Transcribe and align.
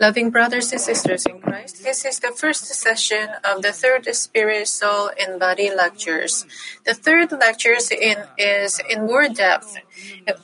Loving 0.00 0.30
brothers 0.30 0.72
and 0.72 0.80
sisters 0.80 1.24
in 1.24 1.40
Christ, 1.40 1.82
this 1.82 2.04
is 2.04 2.18
the 2.18 2.32
first 2.32 2.66
session 2.66 3.30
of 3.44 3.62
the 3.62 3.72
third 3.72 4.04
Spirit, 4.14 4.68
Soul, 4.68 5.10
and 5.18 5.38
Body 5.38 5.70
lectures. 5.74 6.44
The 6.84 6.94
third 6.94 7.32
lecture 7.32 7.76
in, 7.90 8.18
is 8.36 8.80
in 8.90 9.06
more 9.06 9.28
depth. 9.28 9.76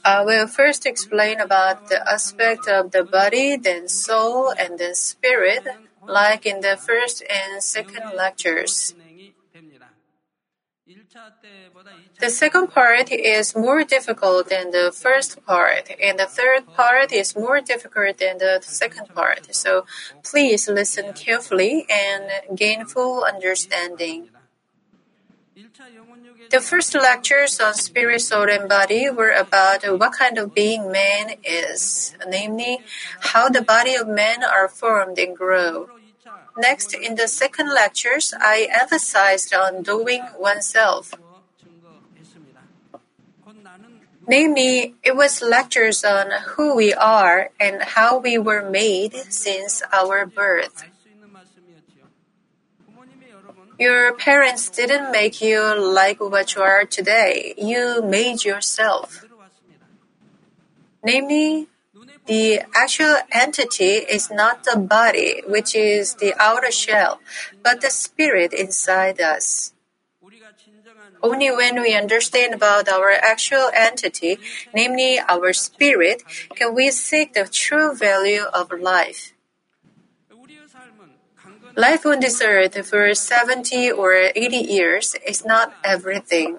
I 0.05 0.23
will 0.25 0.47
first 0.47 0.87
explain 0.87 1.41
about 1.41 1.89
the 1.89 2.01
aspect 2.09 2.69
of 2.69 2.93
the 2.93 3.05
body, 3.05 3.57
then 3.57 3.89
soul, 3.89 4.53
and 4.57 4.79
then 4.79 4.95
spirit, 4.95 5.67
like 6.07 6.47
in 6.47 6.61
the 6.61 6.77
first 6.77 7.23
and 7.29 7.63
second 7.63 8.17
lectures. 8.17 8.95
The 12.19 12.31
second 12.31 12.69
part 12.69 13.11
is 13.13 13.55
more 13.55 13.85
difficult 13.85 14.49
than 14.49 14.71
the 14.71 14.93
first 14.93 15.45
part, 15.47 15.91
and 16.03 16.19
the 16.19 16.27
third 16.27 16.67
part 16.75 17.13
is 17.13 17.37
more 17.37 17.61
difficult 17.61 18.19
than 18.19 18.39
the 18.39 18.61
second 18.63 19.09
part. 19.15 19.55
So 19.55 19.87
please 20.23 20.69
listen 20.69 21.13
carefully 21.13 21.87
and 21.89 22.57
gain 22.57 22.87
full 22.87 23.25
understanding. 23.25 24.31
The 26.51 26.61
first 26.61 26.95
lectures 26.95 27.61
on 27.61 27.75
spirit, 27.75 28.23
soul, 28.23 28.51
and 28.51 28.69
body 28.69 29.09
were 29.11 29.31
about 29.31 29.85
what 29.99 30.13
kind 30.13 30.39
of 30.39 30.55
being 30.55 30.91
man 30.91 31.37
is, 31.45 32.17
namely, 32.27 32.79
how 33.21 33.49
the 33.49 33.63
body 33.63 33.95
of 33.95 34.09
man 34.09 34.43
are 34.43 34.69
formed 34.69 35.19
and 35.19 35.37
grow. 35.37 36.00
Next, 36.57 36.95
in 36.95 37.15
the 37.15 37.29
second 37.29 37.73
lectures, 37.73 38.35
I 38.39 38.69
emphasized 38.71 39.55
on 39.55 39.83
doing 39.83 40.23
oneself. 40.39 41.15
Namely, 44.27 44.95
it 45.03 45.17
was 45.17 45.43
lectures 45.43 46.05
on 46.05 46.31
who 46.55 46.77
we 46.77 46.95
are 46.95 47.51
and 47.59 47.83
how 47.83 48.19
we 48.19 48.39
were 48.39 48.69
made 48.69 49.15
since 49.29 49.83
our 49.93 50.27
birth. 50.27 50.85
Your 53.79 54.13
parents 54.13 54.69
didn't 54.69 55.11
make 55.11 55.41
you 55.41 55.75
like 55.75 56.21
what 56.21 56.55
you 56.55 56.61
are 56.61 56.85
today. 56.85 57.55
You 57.57 58.03
made 58.03 58.45
yourself. 58.45 59.25
Namely, 61.03 61.69
the 62.27 62.63
actual 62.75 63.17
entity 63.33 64.05
is 64.07 64.31
not 64.31 64.65
the 64.65 64.79
body, 64.79 65.43
which 65.47 65.75
is 65.75 66.15
the 66.15 66.35
outer 66.39 66.71
shell, 66.71 67.21
but 67.63 67.81
the 67.81 67.91
spirit 67.91 68.53
inside 68.53 69.21
us. 69.21 69.73
Only 71.23 71.51
when 71.51 71.83
we 71.83 71.95
understand 71.95 72.55
about 72.55 72.89
our 72.89 73.11
actual 73.13 73.71
entity, 73.75 74.39
namely 74.75 75.19
our 75.29 75.53
spirit, 75.53 76.23
can 76.55 76.75
we 76.75 76.91
seek 76.91 77.35
the 77.35 77.47
true 77.47 77.95
value 77.95 78.45
of 78.55 78.73
life. 78.73 79.33
Life 81.77 82.07
on 82.07 82.21
this 82.21 82.43
earth 82.43 82.75
for 82.87 83.15
70 83.15 83.93
or 83.93 84.13
80 84.35 84.57
years 84.57 85.17
is 85.27 85.45
not 85.45 85.75
everything. 85.85 86.59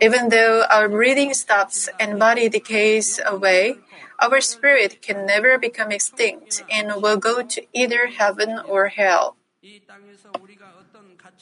Even 0.00 0.28
though 0.28 0.64
our 0.70 0.88
breathing 0.88 1.34
stops 1.34 1.88
and 1.98 2.18
body 2.18 2.48
decays 2.48 3.20
away, 3.24 3.78
our 4.20 4.40
spirit 4.40 5.02
can 5.02 5.26
never 5.26 5.58
become 5.58 5.90
extinct 5.90 6.62
and 6.70 7.02
will 7.02 7.16
go 7.16 7.42
to 7.42 7.66
either 7.72 8.06
heaven 8.06 8.60
or 8.66 8.88
hell. 8.88 9.36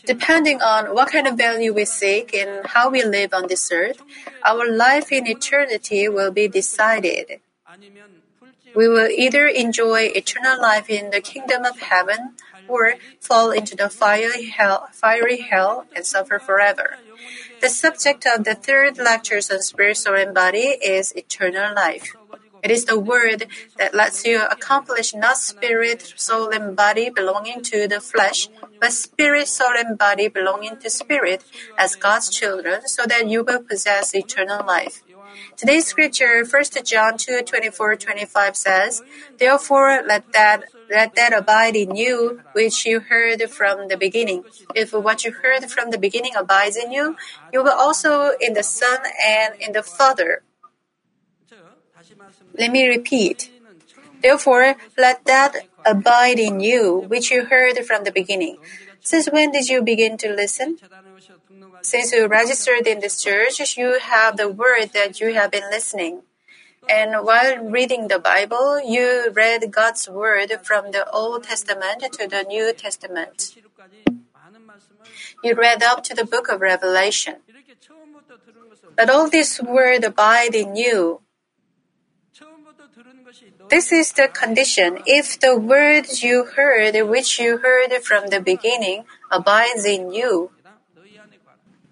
Depending 0.04 0.62
on 0.62 0.94
what 0.94 1.10
kind 1.10 1.26
of 1.26 1.36
value 1.36 1.72
we 1.72 1.84
seek 1.84 2.34
and 2.34 2.66
how 2.66 2.90
we 2.90 3.04
live 3.04 3.34
on 3.34 3.46
this 3.46 3.70
earth, 3.70 4.02
our 4.44 4.70
life 4.70 5.12
in 5.12 5.26
eternity 5.26 6.08
will 6.08 6.30
be 6.30 6.48
decided. 6.48 7.40
We 8.74 8.88
will 8.88 9.08
either 9.08 9.46
enjoy 9.46 10.12
eternal 10.14 10.60
life 10.60 10.88
in 10.88 11.10
the 11.10 11.20
kingdom 11.20 11.64
of 11.64 11.78
heaven 11.78 12.34
or 12.68 12.94
fall 13.20 13.50
into 13.50 13.76
the 13.76 13.90
fiery 13.90 14.46
hell, 14.46 14.88
fiery 14.92 15.40
hell 15.40 15.86
and 15.94 16.06
suffer 16.06 16.38
forever. 16.38 16.98
The 17.60 17.68
subject 17.68 18.26
of 18.26 18.44
the 18.44 18.54
third 18.54 18.98
lectures 18.98 19.50
on 19.50 19.62
spirit, 19.62 19.96
soul, 19.96 20.16
and 20.16 20.34
body 20.34 20.78
is 20.82 21.12
eternal 21.14 21.74
life. 21.74 22.16
It 22.62 22.70
is 22.70 22.84
the 22.84 22.98
word 22.98 23.46
that 23.76 23.94
lets 23.94 24.24
you 24.24 24.40
accomplish 24.44 25.14
not 25.14 25.36
spirit, 25.36 26.12
soul, 26.16 26.50
and 26.50 26.76
body 26.76 27.10
belonging 27.10 27.62
to 27.62 27.88
the 27.88 28.00
flesh, 28.00 28.48
but 28.80 28.92
spirit, 28.92 29.48
soul, 29.48 29.74
and 29.76 29.98
body 29.98 30.28
belonging 30.28 30.76
to 30.78 30.88
spirit 30.90 31.42
as 31.76 31.96
God's 31.96 32.30
children, 32.30 32.86
so 32.86 33.04
that 33.06 33.28
you 33.28 33.42
will 33.42 33.62
possess 33.62 34.14
eternal 34.14 34.64
life. 34.64 35.02
Today's 35.56 35.86
scripture, 35.86 36.44
1 36.44 36.62
John 36.84 37.16
2, 37.16 37.42
24, 37.42 37.96
25 37.96 38.56
says, 38.56 39.02
Therefore 39.38 40.02
let 40.06 40.30
that 40.32 40.64
let 40.90 41.14
that 41.14 41.32
abide 41.32 41.74
in 41.74 41.96
you 41.96 42.42
which 42.52 42.84
you 42.84 43.00
heard 43.00 43.40
from 43.50 43.88
the 43.88 43.96
beginning. 43.96 44.44
If 44.74 44.92
what 44.92 45.24
you 45.24 45.32
heard 45.32 45.64
from 45.70 45.90
the 45.90 45.98
beginning 45.98 46.32
abides 46.36 46.76
in 46.76 46.92
you, 46.92 47.16
you 47.52 47.62
will 47.62 47.72
also 47.72 48.32
in 48.38 48.52
the 48.52 48.62
Son 48.62 48.98
and 49.24 49.54
in 49.58 49.72
the 49.72 49.82
Father. 49.82 50.42
Let 52.58 52.70
me 52.70 52.86
repeat. 52.88 53.50
Therefore, 54.22 54.76
let 54.96 55.24
that 55.24 55.56
abide 55.84 56.38
in 56.38 56.60
you, 56.60 57.04
which 57.08 57.30
you 57.30 57.44
heard 57.46 57.76
from 57.84 58.04
the 58.04 58.12
beginning. 58.12 58.58
Since 59.00 59.28
when 59.30 59.50
did 59.50 59.68
you 59.68 59.82
begin 59.82 60.16
to 60.18 60.30
listen? 60.30 60.78
Since 61.82 62.12
you 62.12 62.26
registered 62.28 62.86
in 62.86 63.00
this 63.00 63.22
church, 63.22 63.58
you 63.76 63.98
have 63.98 64.36
the 64.36 64.48
word 64.48 64.90
that 64.94 65.20
you 65.20 65.34
have 65.34 65.50
been 65.50 65.68
listening. 65.70 66.22
And 66.88 67.24
while 67.24 67.58
reading 67.58 68.08
the 68.08 68.18
Bible, 68.18 68.80
you 68.80 69.30
read 69.34 69.70
God's 69.70 70.08
word 70.08 70.50
from 70.62 70.90
the 70.90 71.08
Old 71.10 71.44
Testament 71.44 72.02
to 72.12 72.28
the 72.28 72.44
New 72.44 72.72
Testament. 72.72 73.56
You 75.42 75.54
read 75.54 75.82
up 75.82 76.02
to 76.04 76.14
the 76.14 76.24
book 76.24 76.48
of 76.48 76.60
Revelation. 76.60 77.36
But 78.96 79.10
all 79.10 79.28
this 79.28 79.60
word 79.60 80.04
abide 80.04 80.54
in 80.54 80.76
you. 80.76 81.22
This 83.68 83.92
is 83.92 84.12
the 84.12 84.28
condition. 84.28 84.98
If 85.06 85.40
the 85.40 85.56
word 85.56 86.06
you 86.20 86.44
heard, 86.44 86.94
which 87.08 87.38
you 87.38 87.58
heard 87.58 87.92
from 88.02 88.28
the 88.28 88.40
beginning, 88.40 89.04
abides 89.30 89.84
in 89.84 90.12
you, 90.12 90.50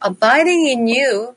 abiding 0.01 0.67
in 0.69 0.87
you 0.87 1.37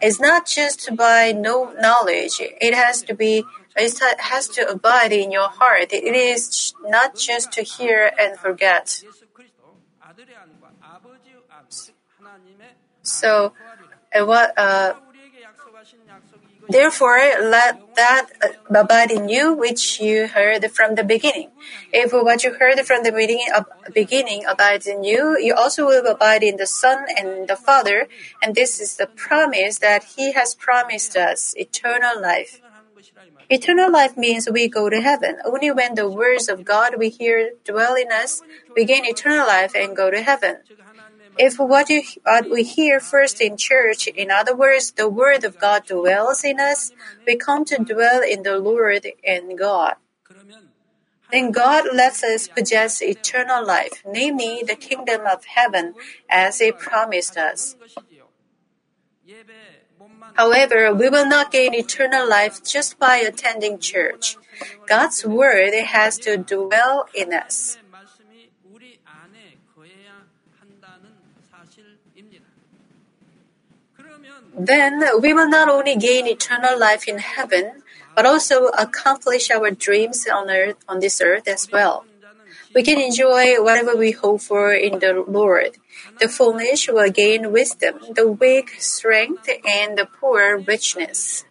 is 0.00 0.20
not 0.20 0.46
just 0.46 0.94
by 0.96 1.32
no 1.32 1.72
knowledge. 1.80 2.40
It 2.40 2.74
has 2.74 3.02
to 3.02 3.14
be, 3.14 3.44
it 3.76 3.98
has 4.18 4.48
to 4.48 4.68
abide 4.68 5.12
in 5.12 5.30
your 5.30 5.48
heart. 5.48 5.92
It 5.92 6.14
is 6.14 6.74
not 6.82 7.16
just 7.16 7.52
to 7.52 7.62
hear 7.62 8.10
and 8.18 8.38
forget. 8.38 9.02
So, 13.02 13.52
uh, 14.14 14.24
what, 14.24 14.56
uh, 14.56 14.94
Therefore, 16.72 17.20
let 17.38 17.94
that 17.96 18.26
abide 18.72 19.10
in 19.10 19.28
you 19.28 19.52
which 19.52 20.00
you 20.00 20.28
heard 20.28 20.64
from 20.72 20.94
the 20.94 21.04
beginning. 21.04 21.50
If 21.92 22.12
what 22.12 22.42
you 22.44 22.54
heard 22.54 22.80
from 22.80 23.02
the 23.04 23.12
beginning, 23.12 23.52
uh, 23.54 23.64
beginning 23.92 24.44
abides 24.48 24.86
in 24.86 25.04
you, 25.04 25.36
you 25.38 25.54
also 25.54 25.84
will 25.84 26.06
abide 26.06 26.42
in 26.42 26.56
the 26.56 26.66
Son 26.66 27.04
and 27.18 27.46
the 27.46 27.56
Father. 27.56 28.08
And 28.40 28.54
this 28.54 28.80
is 28.80 28.96
the 28.96 29.06
promise 29.06 29.78
that 29.78 30.16
He 30.16 30.32
has 30.32 30.54
promised 30.54 31.14
us 31.14 31.54
eternal 31.56 32.20
life. 32.20 32.62
Eternal 33.50 33.92
life 33.92 34.16
means 34.16 34.48
we 34.48 34.66
go 34.66 34.88
to 34.88 35.00
heaven. 35.02 35.36
Only 35.44 35.70
when 35.70 35.94
the 35.94 36.08
words 36.08 36.48
of 36.48 36.64
God 36.64 36.94
we 36.96 37.10
hear 37.10 37.52
dwell 37.64 37.94
in 37.94 38.10
us, 38.10 38.42
we 38.74 38.86
gain 38.86 39.04
eternal 39.04 39.46
life 39.46 39.72
and 39.74 39.94
go 39.94 40.10
to 40.10 40.22
heaven. 40.22 40.64
If 41.38 41.58
what, 41.58 41.88
we 42.50 42.62
hear 42.62 43.00
first 43.00 43.40
in 43.40 43.56
church, 43.56 44.06
in 44.06 44.30
other 44.30 44.54
words, 44.54 44.92
the 44.92 45.08
Word 45.08 45.44
of 45.44 45.58
God 45.58 45.86
dwells 45.86 46.44
in 46.44 46.60
us, 46.60 46.92
we 47.26 47.36
come 47.36 47.64
to 47.66 47.78
dwell 47.78 48.22
in 48.22 48.42
the 48.42 48.58
Lord 48.58 49.06
and 49.24 49.58
God. 49.58 49.94
Then 51.30 51.50
God 51.50 51.84
lets 51.94 52.22
us 52.22 52.48
possess 52.48 53.00
eternal 53.00 53.64
life, 53.64 54.02
namely 54.06 54.62
the 54.66 54.76
kingdom 54.76 55.22
of 55.26 55.46
heaven, 55.46 55.94
as 56.28 56.58
He 56.58 56.72
promised 56.72 57.38
us. 57.38 57.76
However, 60.34 60.92
we 60.92 61.08
will 61.08 61.26
not 61.26 61.50
gain 61.50 61.74
eternal 61.74 62.28
life 62.28 62.62
just 62.62 62.98
by 62.98 63.16
attending 63.16 63.78
church. 63.78 64.36
God's 64.86 65.24
Word 65.24 65.72
has 65.72 66.18
to 66.18 66.36
dwell 66.36 67.08
in 67.14 67.32
us. 67.32 67.78
Then 74.56 75.02
we 75.20 75.32
will 75.32 75.48
not 75.48 75.68
only 75.68 75.96
gain 75.96 76.26
eternal 76.26 76.78
life 76.78 77.08
in 77.08 77.18
heaven, 77.18 77.82
but 78.14 78.26
also 78.26 78.66
accomplish 78.68 79.50
our 79.50 79.70
dreams 79.70 80.26
on 80.26 80.50
earth, 80.50 80.76
on 80.88 81.00
this 81.00 81.20
earth 81.20 81.48
as 81.48 81.70
well. 81.70 82.04
We 82.74 82.82
can 82.82 83.00
enjoy 83.00 83.62
whatever 83.62 83.96
we 83.96 84.12
hope 84.12 84.40
for 84.40 84.72
in 84.72 84.98
the 84.98 85.24
Lord. 85.26 85.76
The 86.20 86.28
foolish 86.28 86.88
will 86.88 87.10
gain 87.10 87.52
wisdom, 87.52 88.00
the 88.14 88.28
weak 88.28 88.80
strength, 88.80 89.48
and 89.66 89.96
the 89.96 90.06
poor 90.06 90.58
richness. 90.58 91.44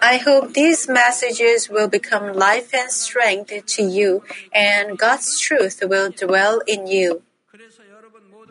I 0.00 0.16
hope 0.16 0.54
these 0.54 0.88
messages 0.88 1.68
will 1.68 1.88
become 1.88 2.32
life 2.32 2.72
and 2.74 2.90
strength 2.90 3.52
to 3.66 3.82
you, 3.82 4.24
and 4.52 4.98
God's 4.98 5.38
truth 5.38 5.82
will 5.84 6.10
dwell 6.10 6.60
in 6.66 6.86
you. 6.86 7.22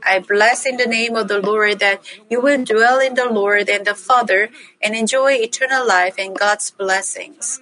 I 0.03 0.19
bless 0.19 0.65
in 0.65 0.77
the 0.77 0.85
name 0.85 1.15
of 1.15 1.27
the 1.27 1.39
Lord 1.39 1.79
that 1.79 2.01
you 2.29 2.41
will 2.41 2.63
dwell 2.63 2.99
in 2.99 3.15
the 3.15 3.29
Lord 3.29 3.69
and 3.69 3.85
the 3.85 3.95
Father 3.95 4.49
and 4.81 4.95
enjoy 4.95 5.33
eternal 5.33 5.87
life 5.87 6.15
and 6.17 6.37
God's 6.37 6.71
blessings. 6.71 7.61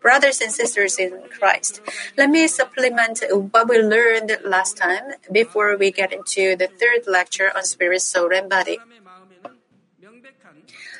Brothers 0.00 0.40
and 0.40 0.52
sisters 0.52 0.98
in 0.98 1.22
Christ, 1.28 1.80
let 2.16 2.30
me 2.30 2.46
supplement 2.46 3.22
what 3.52 3.68
we 3.68 3.78
learned 3.78 4.38
last 4.44 4.76
time 4.76 5.14
before 5.30 5.76
we 5.76 5.90
get 5.90 6.12
into 6.12 6.54
the 6.56 6.68
third 6.68 7.06
lecture 7.06 7.50
on 7.54 7.64
spirit, 7.64 8.02
soul, 8.02 8.32
and 8.32 8.48
body. 8.48 8.78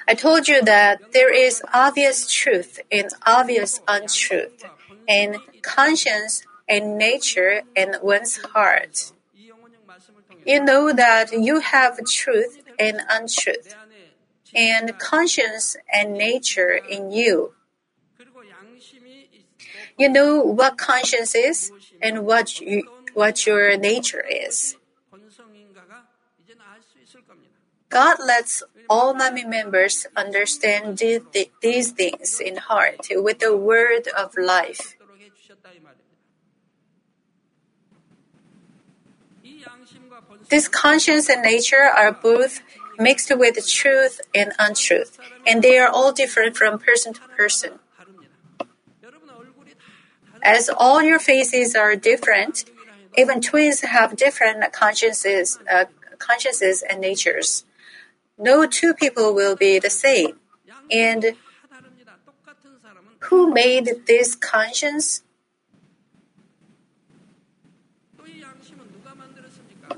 I 0.09 0.15
told 0.15 0.49
you 0.49 0.63
that 0.63 1.13
there 1.13 1.33
is 1.33 1.63
obvious 1.73 2.33
truth 2.33 2.81
and 2.91 3.11
obvious 3.27 3.81
untruth, 3.87 4.65
and 5.07 5.37
conscience 5.63 6.43
and 6.69 6.99
nature 6.99 7.63
and 7.77 7.97
one's 8.03 8.39
heart. 8.39 9.13
You 10.49 10.65
know 10.65 10.95
that 10.95 11.31
you 11.31 11.61
have 11.61 12.01
truth 12.07 12.63
and 12.79 13.03
untruth, 13.11 13.77
and 14.55 14.99
conscience 14.99 15.77
and 15.93 16.15
nature 16.15 16.73
in 16.73 17.13
you. 17.13 17.53
You 19.99 20.09
know 20.09 20.41
what 20.41 20.79
conscience 20.79 21.35
is 21.35 21.71
and 22.01 22.25
what 22.25 22.61
you, 22.61 22.85
what 23.13 23.47
your 23.47 23.77
nature 23.77 24.25
is. 24.27 24.77
God 27.91 28.17
lets 28.27 28.63
all 28.89 29.15
Manmin 29.15 29.51
members 29.51 30.07
understand 30.17 30.97
these 31.61 31.93
things 31.93 32.41
in 32.41 32.57
heart 32.57 33.09
with 33.11 33.41
the 33.41 33.55
word 33.55 34.09
of 34.17 34.35
life. 34.39 34.97
This 40.49 40.69
conscience 40.69 41.29
and 41.29 41.43
nature 41.43 41.83
are 41.83 42.13
both 42.13 42.61
mixed 42.99 43.31
with 43.37 43.69
truth 43.69 44.21
and 44.35 44.53
untruth, 44.59 45.19
and 45.47 45.63
they 45.63 45.79
are 45.79 45.89
all 45.89 46.13
different 46.13 46.57
from 46.57 46.79
person 46.79 47.13
to 47.15 47.21
person. 47.37 47.79
As 50.43 50.71
all 50.75 51.03
your 51.03 51.19
faces 51.19 51.75
are 51.75 51.97
different, 51.97 52.65
even 53.17 53.41
twins 53.41 53.81
have 53.81 54.17
different 54.17 54.73
consciences, 54.73 55.59
uh, 55.71 55.87
consciences 56.19 56.83
and 56.83 57.01
natures. 57.01 57.65
No 58.39 58.67
two 58.67 58.95
people 58.95 59.35
will 59.35 59.57
be 59.57 59.79
the 59.79 59.91
same. 59.91 60.39
And 60.91 61.35
who 63.21 63.53
made 63.53 64.07
this 64.07 64.35
conscience? 64.35 65.23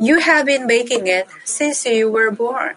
You 0.00 0.18
have 0.18 0.46
been 0.46 0.66
making 0.66 1.06
it 1.06 1.28
since 1.44 1.84
you 1.84 2.10
were 2.10 2.30
born. 2.30 2.74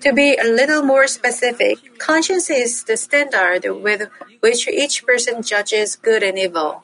To 0.00 0.12
be 0.12 0.36
a 0.36 0.44
little 0.44 0.82
more 0.82 1.06
specific, 1.06 1.98
conscience 1.98 2.50
is 2.50 2.84
the 2.84 2.96
standard 2.96 3.64
with 3.64 4.10
which 4.40 4.68
each 4.68 5.06
person 5.06 5.42
judges 5.42 5.96
good 5.96 6.22
and 6.22 6.38
evil. 6.38 6.82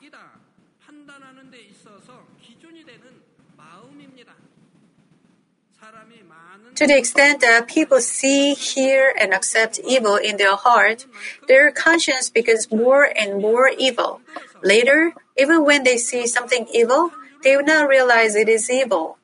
To 6.75 6.87
the 6.87 6.97
extent 6.97 7.41
that 7.41 7.67
people 7.67 8.01
see, 8.01 8.55
hear, 8.55 9.13
and 9.19 9.33
accept 9.33 9.79
evil 9.85 10.15
in 10.15 10.37
their 10.37 10.55
heart, 10.55 11.05
their 11.47 11.71
conscience 11.71 12.29
becomes 12.29 12.71
more 12.71 13.03
and 13.03 13.39
more 13.41 13.69
evil. 13.69 14.21
Later, 14.63 15.13
even 15.37 15.65
when 15.65 15.83
they 15.83 15.97
see 15.97 16.27
something 16.27 16.67
evil, 16.73 17.11
they 17.43 17.55
will 17.57 17.65
not 17.65 17.87
realize 17.87 18.35
it 18.35 18.49
is 18.49 18.69
evil. 18.69 19.17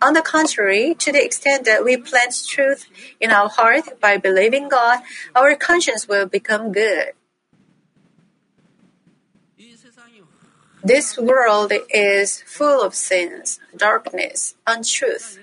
On 0.00 0.12
the 0.12 0.22
contrary, 0.22 0.94
to 0.94 1.10
the 1.10 1.24
extent 1.24 1.64
that 1.64 1.84
we 1.84 1.96
plant 1.96 2.34
truth 2.46 2.86
in 3.20 3.30
our 3.30 3.48
heart 3.48 4.00
by 4.00 4.16
believing 4.16 4.68
God, 4.68 5.02
our 5.34 5.56
conscience 5.56 6.06
will 6.06 6.26
become 6.26 6.70
good. 6.70 7.12
This 10.84 11.18
world 11.18 11.72
is 11.90 12.42
full 12.46 12.82
of 12.82 12.94
sins, 12.94 13.58
darkness, 13.76 14.54
untruth. 14.66 15.38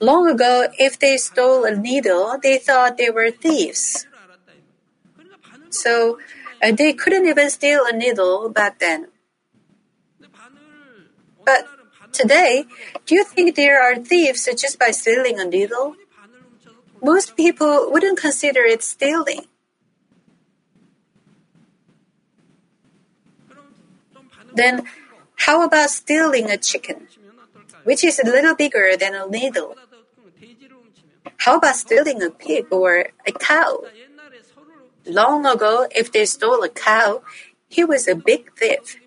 Long 0.00 0.28
ago, 0.28 0.68
if 0.78 0.98
they 0.98 1.16
stole 1.16 1.64
a 1.64 1.74
needle, 1.74 2.38
they 2.40 2.58
thought 2.58 2.98
they 2.98 3.10
were 3.10 3.30
thieves. 3.30 4.06
So 5.70 6.18
Uh, 6.60 6.72
they 6.72 6.92
couldn't 6.92 7.26
even 7.26 7.50
steal 7.50 7.84
a 7.86 7.92
needle 7.92 8.48
back 8.50 8.78
then. 8.78 9.08
But 11.44 11.66
today, 12.12 12.64
do 13.06 13.14
you 13.14 13.24
think 13.24 13.54
there 13.54 13.80
are 13.82 13.96
thieves 13.96 14.48
just 14.56 14.78
by 14.78 14.90
stealing 14.90 15.38
a 15.38 15.44
needle? 15.44 15.94
Most 17.02 17.36
people 17.36 17.90
wouldn't 17.90 18.18
consider 18.18 18.62
it 18.64 18.82
stealing. 18.82 19.46
Then, 24.52 24.84
how 25.36 25.62
about 25.62 25.90
stealing 25.90 26.50
a 26.50 26.58
chicken, 26.58 27.06
which 27.84 28.02
is 28.02 28.18
a 28.18 28.26
little 28.26 28.56
bigger 28.56 28.96
than 28.98 29.14
a 29.14 29.28
needle? 29.28 29.76
How 31.38 31.56
about 31.56 31.76
stealing 31.76 32.20
a 32.22 32.30
pig 32.30 32.66
or 32.72 33.06
a 33.24 33.32
cow? 33.32 33.84
Long 35.08 35.46
ago, 35.46 35.88
if 35.90 36.12
they 36.12 36.26
stole 36.26 36.62
a 36.62 36.68
cow, 36.68 37.22
he 37.66 37.82
was 37.82 38.06
a 38.06 38.14
big 38.14 38.52
thief. 38.52 39.00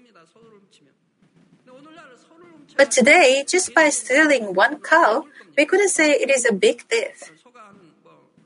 But 2.75 2.89
today, 2.89 3.45
just 3.47 3.75
by 3.75 3.89
stealing 3.89 4.55
one 4.55 4.79
cow, 4.79 5.25
we 5.55 5.65
couldn't 5.65 5.89
say 5.89 6.13
it 6.13 6.31
is 6.31 6.45
a 6.45 6.53
big 6.53 6.81
thief. 6.89 7.31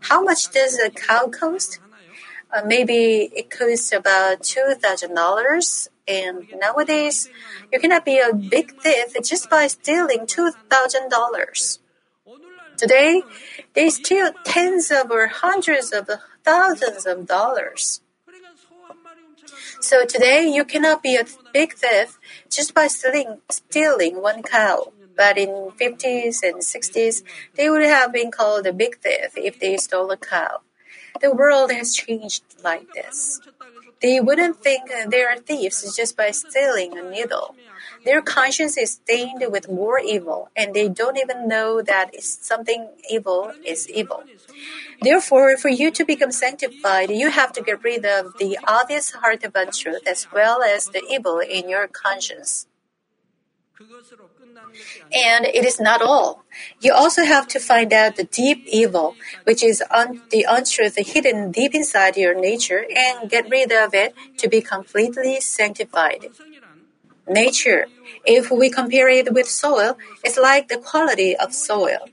How 0.01 0.21
much 0.21 0.51
does 0.51 0.77
a 0.77 0.89
cow 0.89 1.27
cost? 1.27 1.79
Uh, 2.51 2.61
maybe 2.65 3.31
it 3.33 3.49
costs 3.49 3.93
about 3.93 4.43
$2,000. 4.43 5.87
And 6.07 6.47
nowadays, 6.59 7.29
you 7.71 7.79
cannot 7.79 8.03
be 8.03 8.19
a 8.19 8.33
big 8.33 8.79
thief 8.81 9.15
just 9.23 9.49
by 9.49 9.67
stealing 9.67 10.27
$2,000. 10.27 11.79
Today, 12.77 13.23
they 13.73 13.89
steal 13.89 14.31
tens 14.43 14.91
of 14.91 15.09
or 15.09 15.27
hundreds 15.27 15.93
of 15.93 16.09
thousands 16.45 17.05
of 17.05 17.25
dollars. 17.25 18.01
So 19.81 20.05
today, 20.05 20.47
you 20.47 20.63
cannot 20.63 21.03
be 21.03 21.15
a 21.15 21.25
big 21.53 21.73
thief 21.73 22.19
just 22.49 22.73
by 22.73 22.87
stealing, 22.87 23.41
stealing 23.49 24.21
one 24.21 24.41
cow. 24.43 24.93
But 25.17 25.37
in 25.37 25.71
50s 25.79 26.43
and 26.43 26.59
60s, 26.61 27.23
they 27.55 27.69
would 27.69 27.83
have 27.83 28.11
been 28.11 28.31
called 28.31 28.67
a 28.67 28.73
big 28.73 28.99
thief 28.99 29.31
if 29.35 29.59
they 29.59 29.77
stole 29.77 30.11
a 30.11 30.17
cow. 30.17 30.61
The 31.21 31.33
world 31.33 31.71
has 31.71 31.95
changed 31.95 32.43
like 32.63 32.91
this. 32.93 33.41
They 34.01 34.19
wouldn't 34.19 34.61
think 34.61 34.91
they 35.07 35.23
are 35.23 35.37
thieves 35.37 35.95
just 35.95 36.17
by 36.17 36.31
stealing 36.31 36.97
a 36.97 37.09
needle. 37.09 37.55
Their 38.05 38.21
conscience 38.21 38.77
is 38.77 38.93
stained 38.93 39.43
with 39.49 39.69
more 39.69 39.99
evil, 39.99 40.49
and 40.55 40.73
they 40.73 40.87
don't 40.87 41.17
even 41.17 41.47
know 41.47 41.81
that 41.81 42.13
something 42.21 42.89
evil 43.09 43.51
is 43.65 43.89
evil. 43.89 44.23
Therefore, 45.01 45.57
for 45.57 45.69
you 45.69 45.91
to 45.91 46.05
become 46.05 46.31
sanctified, 46.31 47.09
you 47.09 47.31
have 47.31 47.51
to 47.53 47.61
get 47.61 47.83
rid 47.83 48.05
of 48.05 48.37
the 48.37 48.57
obvious 48.67 49.11
heart 49.11 49.43
of 49.43 49.55
untruth 49.55 50.07
as 50.07 50.27
well 50.31 50.61
as 50.61 50.85
the 50.85 51.03
evil 51.09 51.39
in 51.39 51.67
your 51.67 51.87
conscience. 51.87 52.67
And 55.11 55.45
it 55.45 55.65
is 55.65 55.79
not 55.79 56.01
all. 56.01 56.45
You 56.79 56.93
also 56.93 57.23
have 57.23 57.47
to 57.49 57.59
find 57.59 57.91
out 57.91 58.15
the 58.15 58.23
deep 58.23 58.63
evil, 58.67 59.15
which 59.43 59.63
is 59.63 59.83
un- 59.91 60.21
the 60.31 60.45
untruth 60.47 60.95
hidden 60.97 61.51
deep 61.51 61.75
inside 61.75 62.17
your 62.17 62.33
nature, 62.39 62.85
and 62.95 63.29
get 63.29 63.49
rid 63.49 63.71
of 63.71 63.93
it 63.93 64.13
to 64.37 64.47
be 64.47 64.61
completely 64.61 65.39
sanctified. 65.39 66.29
Nature, 67.27 67.87
if 68.25 68.51
we 68.51 68.69
compare 68.69 69.09
it 69.09 69.33
with 69.33 69.47
soil, 69.47 69.97
is 70.23 70.37
like 70.37 70.67
the 70.67 70.77
quality 70.77 71.35
of 71.35 71.53
soil. 71.53 72.07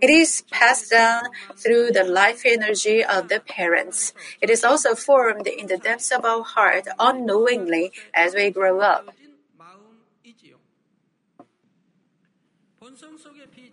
It 0.00 0.08
is 0.08 0.42
passed 0.50 0.90
down 0.90 1.24
through 1.56 1.92
the 1.92 2.04
life 2.04 2.42
energy 2.44 3.04
of 3.04 3.28
the 3.28 3.40
parents. 3.40 4.14
It 4.40 4.48
is 4.48 4.64
also 4.64 4.94
formed 4.94 5.46
in 5.46 5.66
the 5.66 5.76
depths 5.76 6.10
of 6.10 6.24
our 6.24 6.42
heart 6.42 6.88
unknowingly 6.98 7.92
as 8.14 8.34
we 8.34 8.50
grow 8.50 8.80
up. 8.80 9.10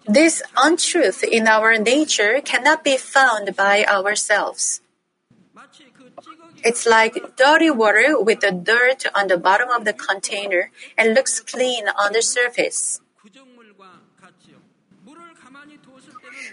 This 0.06 0.42
untruth 0.56 1.24
in 1.24 1.48
our 1.48 1.78
nature 1.78 2.42
cannot 2.44 2.84
be 2.84 2.98
found 2.98 3.56
by 3.56 3.86
ourselves. 3.86 4.82
It's 6.64 6.86
like 6.86 7.36
dirty 7.36 7.70
water 7.70 8.20
with 8.20 8.42
the 8.42 8.52
dirt 8.52 9.06
on 9.16 9.28
the 9.28 9.38
bottom 9.38 9.70
of 9.70 9.86
the 9.86 9.94
container 9.94 10.72
and 10.98 11.14
looks 11.14 11.40
clean 11.40 11.88
on 11.88 12.14
the 12.14 12.22
surface. 12.22 13.02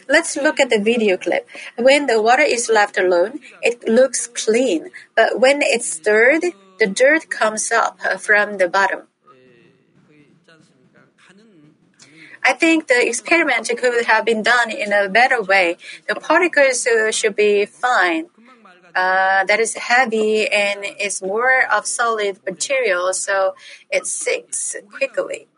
Let's 0.09 0.37
look 0.37 0.61
at 0.61 0.71
the 0.71 0.81
video 0.81 1.17
clip. 1.17 1.49
When 1.77 2.07
the 2.07 2.21
water 2.21 2.43
is 2.43 2.69
left 2.69 2.99
alone, 2.99 3.41
it 3.63 3.89
looks 3.89 4.27
clean, 4.27 4.91
but 5.17 5.41
when 5.41 5.63
it's 5.63 5.89
stirred, 5.91 6.45
the 6.79 6.87
dirt 6.87 7.31
comes 7.31 7.73
up 7.73 7.99
from 8.21 8.59
the 8.59 8.69
bottom. 8.69 9.09
I 12.47 12.53
think 12.53 12.89
the 12.89 13.07
experiment 13.09 13.71
could 13.79 14.05
have 14.05 14.27
been 14.27 14.43
done 14.43 14.71
in 14.71 14.93
a 14.93 15.09
better 15.09 15.41
way. 15.41 15.79
The 16.07 16.17
particles 16.17 16.87
should 17.17 17.35
be 17.37 17.65
fine. 17.65 18.29
Uh, 18.95 19.45
that 19.45 19.59
is 19.59 19.75
heavy 19.75 20.47
and 20.47 20.85
is 21.01 21.21
more 21.21 21.67
of 21.73 21.85
solid 21.87 22.39
material, 22.47 23.13
so 23.13 23.55
it 23.91 24.07
sinks 24.07 24.77
quickly. 24.93 25.49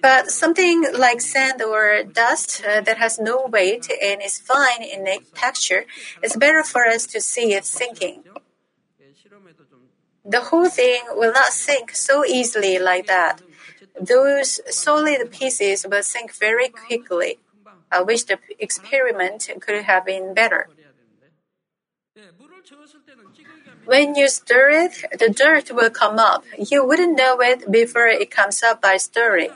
But 0.00 0.30
something 0.30 0.84
like 0.92 1.20
sand 1.20 1.62
or 1.62 2.02
dust 2.02 2.62
uh, 2.64 2.80
that 2.80 2.98
has 2.98 3.18
no 3.18 3.46
weight 3.46 3.88
and 4.02 4.20
is 4.22 4.38
fine 4.38 4.82
in 4.82 5.06
texture 5.34 5.84
is 6.22 6.36
better 6.36 6.62
for 6.64 6.86
us 6.86 7.06
to 7.06 7.20
see 7.20 7.54
it 7.54 7.64
sinking. 7.64 8.24
The 10.24 10.40
whole 10.40 10.68
thing 10.68 11.02
will 11.10 11.32
not 11.32 11.52
sink 11.52 11.94
so 11.94 12.24
easily 12.24 12.78
like 12.78 13.06
that. 13.06 13.42
Those 14.00 14.60
solid 14.70 15.30
pieces 15.30 15.86
will 15.88 16.02
sink 16.02 16.32
very 16.34 16.68
quickly. 16.68 17.38
I 17.90 18.02
wish 18.02 18.24
the 18.24 18.38
experiment 18.58 19.48
could 19.60 19.82
have 19.84 20.06
been 20.06 20.34
better. 20.34 20.68
When 23.84 24.14
you 24.14 24.28
stir 24.28 24.70
it, 24.70 25.04
the 25.18 25.28
dirt 25.28 25.70
will 25.72 25.90
come 25.90 26.18
up. 26.18 26.44
You 26.58 26.86
wouldn't 26.86 27.16
know 27.16 27.40
it 27.40 27.70
before 27.70 28.06
it 28.06 28.30
comes 28.30 28.62
up 28.62 28.80
by 28.80 28.96
stirring. 28.96 29.50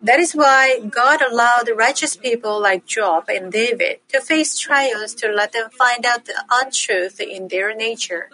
That 0.00 0.18
is 0.18 0.32
why 0.32 0.80
God 0.80 1.22
allowed 1.22 1.70
righteous 1.76 2.16
people 2.16 2.60
like 2.60 2.86
Job 2.86 3.26
and 3.28 3.52
David 3.52 4.00
to 4.08 4.20
face 4.20 4.58
trials 4.58 5.14
to 5.16 5.28
let 5.28 5.52
them 5.52 5.70
find 5.70 6.04
out 6.04 6.24
the 6.24 6.34
untruth 6.50 7.20
in 7.20 7.48
their 7.48 7.74
nature. 7.74 8.30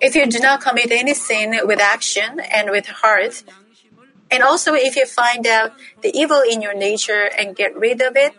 If 0.00 0.14
you 0.14 0.26
do 0.26 0.38
not 0.38 0.60
commit 0.60 0.92
any 0.92 1.14
sin 1.14 1.58
with 1.64 1.80
action 1.80 2.38
and 2.40 2.70
with 2.70 2.86
heart, 2.86 3.42
and 4.30 4.42
also 4.42 4.74
if 4.74 4.96
you 4.96 5.06
find 5.06 5.46
out 5.46 5.72
the 6.02 6.16
evil 6.16 6.40
in 6.40 6.62
your 6.62 6.74
nature 6.74 7.28
and 7.36 7.56
get 7.56 7.76
rid 7.76 8.00
of 8.00 8.16
it, 8.16 8.34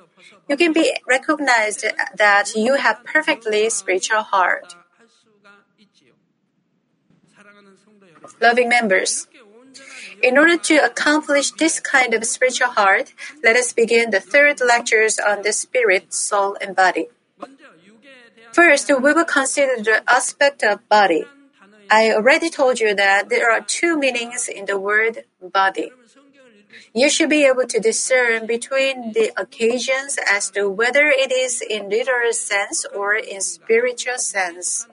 you 0.47 0.57
can 0.57 0.73
be 0.73 0.95
recognized 1.07 1.85
that 2.15 2.55
you 2.55 2.75
have 2.75 3.03
perfectly 3.03 3.69
spiritual 3.69 4.21
heart. 4.21 4.75
Loving 8.41 8.69
members, 8.69 9.27
in 10.21 10.37
order 10.37 10.57
to 10.57 10.77
accomplish 10.77 11.51
this 11.51 11.79
kind 11.79 12.13
of 12.13 12.25
spiritual 12.25 12.69
heart, 12.69 13.13
let 13.43 13.55
us 13.55 13.73
begin 13.73 14.09
the 14.09 14.19
third 14.19 14.61
lectures 14.61 15.19
on 15.19 15.43
the 15.43 15.53
spirit, 15.53 16.13
soul, 16.13 16.57
and 16.61 16.75
body. 16.75 17.07
First, 18.51 18.87
we 18.89 19.13
will 19.13 19.25
consider 19.25 19.83
the 19.83 20.01
aspect 20.07 20.63
of 20.63 20.87
body. 20.89 21.25
I 21.89 22.13
already 22.13 22.49
told 22.49 22.79
you 22.79 22.95
that 22.95 23.29
there 23.29 23.51
are 23.51 23.61
two 23.61 23.97
meanings 23.97 24.47
in 24.47 24.65
the 24.65 24.79
word 24.79 25.25
body. 25.41 25.91
You 26.93 27.09
should 27.09 27.29
be 27.29 27.45
able 27.45 27.67
to 27.67 27.79
discern 27.79 28.45
between 28.45 29.13
the 29.13 29.31
occasions 29.37 30.17
as 30.29 30.49
to 30.51 30.69
whether 30.69 31.07
it 31.07 31.31
is 31.31 31.61
in 31.61 31.89
literal 31.89 32.33
sense 32.33 32.85
or 32.93 33.15
in 33.15 33.41
spiritual 33.41 34.17
sense. 34.17 34.87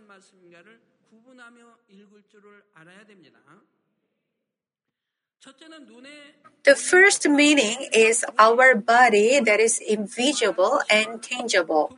The 6.65 6.77
first 6.77 7.29
meaning 7.29 7.89
is 7.93 8.25
our 8.39 8.75
body 8.77 9.41
that 9.41 9.59
is 9.59 9.81
invisible 9.81 10.81
and 10.89 11.23
tangible. 11.23 11.97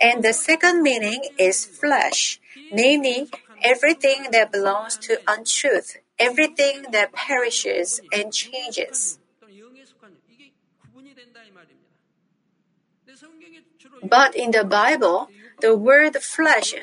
And 0.00 0.24
the 0.24 0.32
second 0.32 0.82
meaning 0.82 1.22
is 1.38 1.64
flesh, 1.64 2.40
namely 2.72 3.30
everything 3.62 4.26
that 4.32 4.50
belongs 4.50 4.98
to 5.06 5.20
untruth, 5.28 5.96
everything 6.18 6.86
that 6.92 7.12
perishes 7.12 8.00
and 8.12 8.32
changes. 8.32 9.18
But 14.02 14.34
in 14.36 14.50
the 14.50 14.64
Bible, 14.64 15.30
the 15.60 15.76
word 15.76 16.16
flesh 16.16 16.74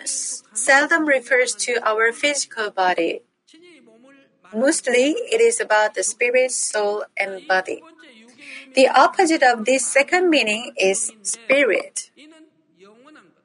seldom 0.53 1.05
refers 1.05 1.53
to 1.55 1.79
our 1.87 2.11
physical 2.11 2.71
body. 2.71 3.21
Mostly, 4.53 5.15
it 5.31 5.39
is 5.39 5.61
about 5.61 5.93
the 5.93 6.03
spirit, 6.03 6.51
soul, 6.51 7.05
and 7.15 7.47
body. 7.47 7.81
The 8.73 8.87
opposite 8.89 9.43
of 9.43 9.65
this 9.65 9.85
second 9.85 10.29
meaning 10.29 10.73
is 10.77 11.11
spirit. 11.23 12.11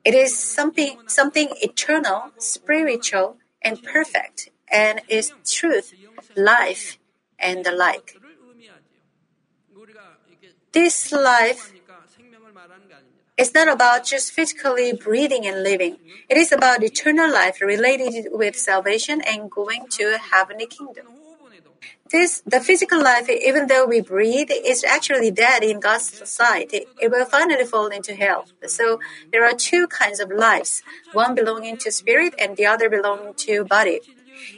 It 0.04 0.14
is 0.14 0.38
something, 0.38 0.98
something 1.06 1.48
eternal, 1.60 2.32
spiritual, 2.38 3.36
and 3.60 3.82
perfect, 3.82 4.50
and 4.68 5.00
is 5.08 5.32
truth, 5.44 5.94
life, 6.36 6.98
and 7.38 7.64
the 7.64 7.72
like. 7.72 8.16
This 10.72 11.12
life 11.12 11.72
is 13.36 13.54
not 13.54 13.68
about 13.68 14.04
just 14.04 14.32
physically 14.32 14.92
breathing 14.92 15.46
and 15.46 15.62
living. 15.62 15.98
It 16.28 16.36
is 16.36 16.52
about 16.52 16.82
eternal 16.82 17.30
life 17.32 17.60
related 17.60 18.28
with 18.32 18.56
salvation 18.56 19.20
and 19.20 19.50
going 19.50 19.86
to 19.90 20.18
heavenly 20.18 20.66
kingdom. 20.66 21.06
This, 22.08 22.40
the 22.46 22.60
physical 22.60 23.02
life, 23.02 23.28
even 23.28 23.66
though 23.66 23.84
we 23.84 24.00
breathe, 24.00 24.50
is 24.50 24.84
actually 24.84 25.32
dead 25.32 25.64
in 25.64 25.80
God's 25.80 26.28
sight. 26.28 26.72
It 26.72 27.10
will 27.10 27.24
finally 27.24 27.64
fall 27.64 27.88
into 27.88 28.14
hell. 28.14 28.46
So 28.66 29.00
there 29.32 29.44
are 29.44 29.54
two 29.54 29.88
kinds 29.88 30.20
of 30.20 30.30
lives, 30.30 30.82
one 31.12 31.34
belonging 31.34 31.78
to 31.78 31.90
spirit 31.90 32.34
and 32.38 32.56
the 32.56 32.66
other 32.66 32.88
belonging 32.88 33.34
to 33.48 33.64
body. 33.64 34.00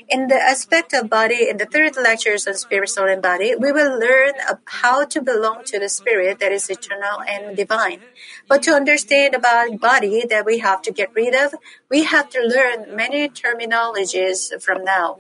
In 0.09 0.29
the 0.29 0.41
aspect 0.41 0.93
of 0.93 1.11
body, 1.11 1.49
in 1.49 1.57
the 1.59 1.67
third 1.67 1.97
lectures 1.97 2.47
on 2.47 2.55
spirit, 2.55 2.89
soul, 2.89 3.09
and 3.09 3.23
body, 3.23 3.55
we 3.55 3.73
will 3.73 3.99
learn 3.99 4.33
how 4.65 5.05
to 5.05 5.23
belong 5.23 5.65
to 5.67 5.79
the 5.79 5.89
spirit 5.89 6.39
that 6.41 6.53
is 6.53 6.71
eternal 6.71 7.23
and 7.23 7.57
divine. 7.57 8.01
But 8.49 8.63
to 8.65 8.73
understand 8.73 9.35
about 9.35 9.81
body 9.81 10.25
that 10.29 10.45
we 10.45 10.59
have 10.59 10.83
to 10.83 10.93
get 10.93 11.15
rid 11.15 11.35
of, 11.35 11.55
we 11.89 12.05
have 12.05 12.31
to 12.31 12.41
learn 12.41 12.95
many 12.95 13.29
terminologies 13.29 14.61
from 14.63 14.85
now. 14.85 15.19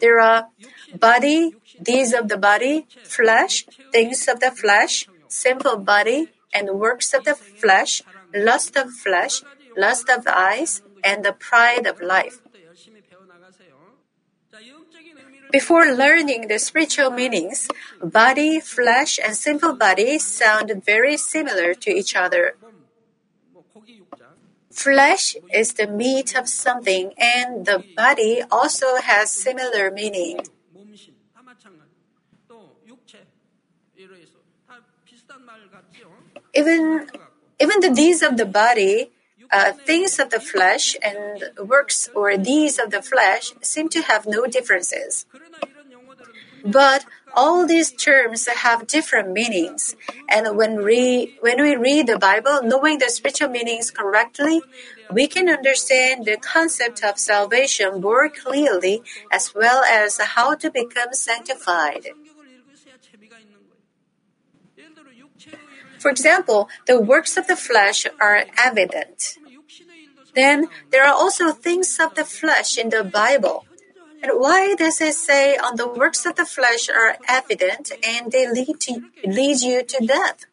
There 0.00 0.20
are 0.20 0.48
body, 0.92 1.54
deeds 1.82 2.12
of 2.12 2.28
the 2.28 2.38
body, 2.38 2.86
flesh, 3.04 3.64
things 3.92 4.28
of 4.28 4.40
the 4.40 4.50
flesh, 4.50 5.08
simple 5.28 5.76
body, 5.76 6.30
and 6.52 6.78
works 6.78 7.12
of 7.14 7.24
the 7.24 7.34
flesh, 7.34 8.02
lust 8.34 8.76
of 8.76 8.92
flesh, 8.92 9.42
lust 9.76 10.08
of 10.08 10.26
eyes, 10.26 10.82
and 11.02 11.24
the 11.24 11.32
pride 11.32 11.86
of 11.86 12.00
life. 12.00 12.43
Before 15.54 15.86
learning 15.86 16.48
the 16.48 16.58
spiritual 16.58 17.10
meanings, 17.14 17.68
body, 18.02 18.58
flesh, 18.58 19.20
and 19.22 19.36
simple 19.36 19.72
body 19.78 20.18
sound 20.18 20.82
very 20.84 21.16
similar 21.16 21.74
to 21.74 21.94
each 21.94 22.16
other. 22.16 22.56
Flesh 24.72 25.36
is 25.54 25.74
the 25.74 25.86
meat 25.86 26.34
of 26.34 26.48
something, 26.48 27.14
and 27.16 27.66
the 27.66 27.84
body 27.94 28.42
also 28.50 28.96
has 28.98 29.30
similar 29.30 29.92
meaning. 29.92 30.42
Even, 36.52 37.06
even 37.62 37.78
the 37.78 37.94
deeds 37.94 38.22
of 38.26 38.36
the 38.36 38.46
body, 38.46 39.13
uh, 39.50 39.72
things 39.72 40.18
of 40.18 40.30
the 40.30 40.40
flesh, 40.40 40.96
and 41.02 41.44
works 41.58 42.08
or 42.14 42.36
deeds 42.36 42.78
of 42.78 42.90
the 42.90 43.02
flesh 43.02 43.52
seem 43.62 43.88
to 43.90 44.02
have 44.02 44.26
no 44.26 44.46
differences. 44.46 45.26
But 46.64 47.04
all 47.34 47.66
these 47.66 47.92
terms 47.92 48.46
have 48.46 48.86
different 48.86 49.32
meanings. 49.32 49.96
And 50.28 50.56
when 50.56 50.82
we, 50.82 51.36
when 51.40 51.60
we 51.60 51.76
read 51.76 52.06
the 52.06 52.18
Bible, 52.18 52.60
knowing 52.62 52.98
the 52.98 53.10
spiritual 53.10 53.50
meanings 53.50 53.90
correctly, 53.90 54.62
we 55.10 55.26
can 55.26 55.48
understand 55.48 56.24
the 56.24 56.38
concept 56.38 57.04
of 57.04 57.18
salvation 57.18 58.00
more 58.00 58.28
clearly 58.30 59.02
as 59.30 59.54
well 59.54 59.84
as 59.84 60.18
how 60.18 60.54
to 60.54 60.70
become 60.70 61.12
sanctified. 61.12 62.06
For 66.04 66.10
example, 66.10 66.68
the 66.84 67.00
works 67.00 67.38
of 67.38 67.46
the 67.46 67.56
flesh 67.56 68.04
are 68.20 68.44
evident. 68.58 69.38
Then 70.34 70.68
there 70.90 71.02
are 71.02 71.14
also 71.14 71.50
things 71.50 71.98
of 71.98 72.14
the 72.14 72.26
flesh 72.26 72.76
in 72.76 72.90
the 72.90 73.02
Bible. 73.02 73.64
And 74.22 74.32
why 74.36 74.74
does 74.74 75.00
it 75.00 75.14
say 75.14 75.56
on 75.56 75.76
the 75.76 75.88
works 75.88 76.26
of 76.26 76.36
the 76.36 76.44
flesh 76.44 76.90
are 76.90 77.16
evident 77.26 77.90
and 78.06 78.30
they 78.30 78.44
lead 78.46 78.80
to 78.80 79.00
lead 79.24 79.62
you 79.62 79.82
to 79.82 80.06
death? 80.06 80.44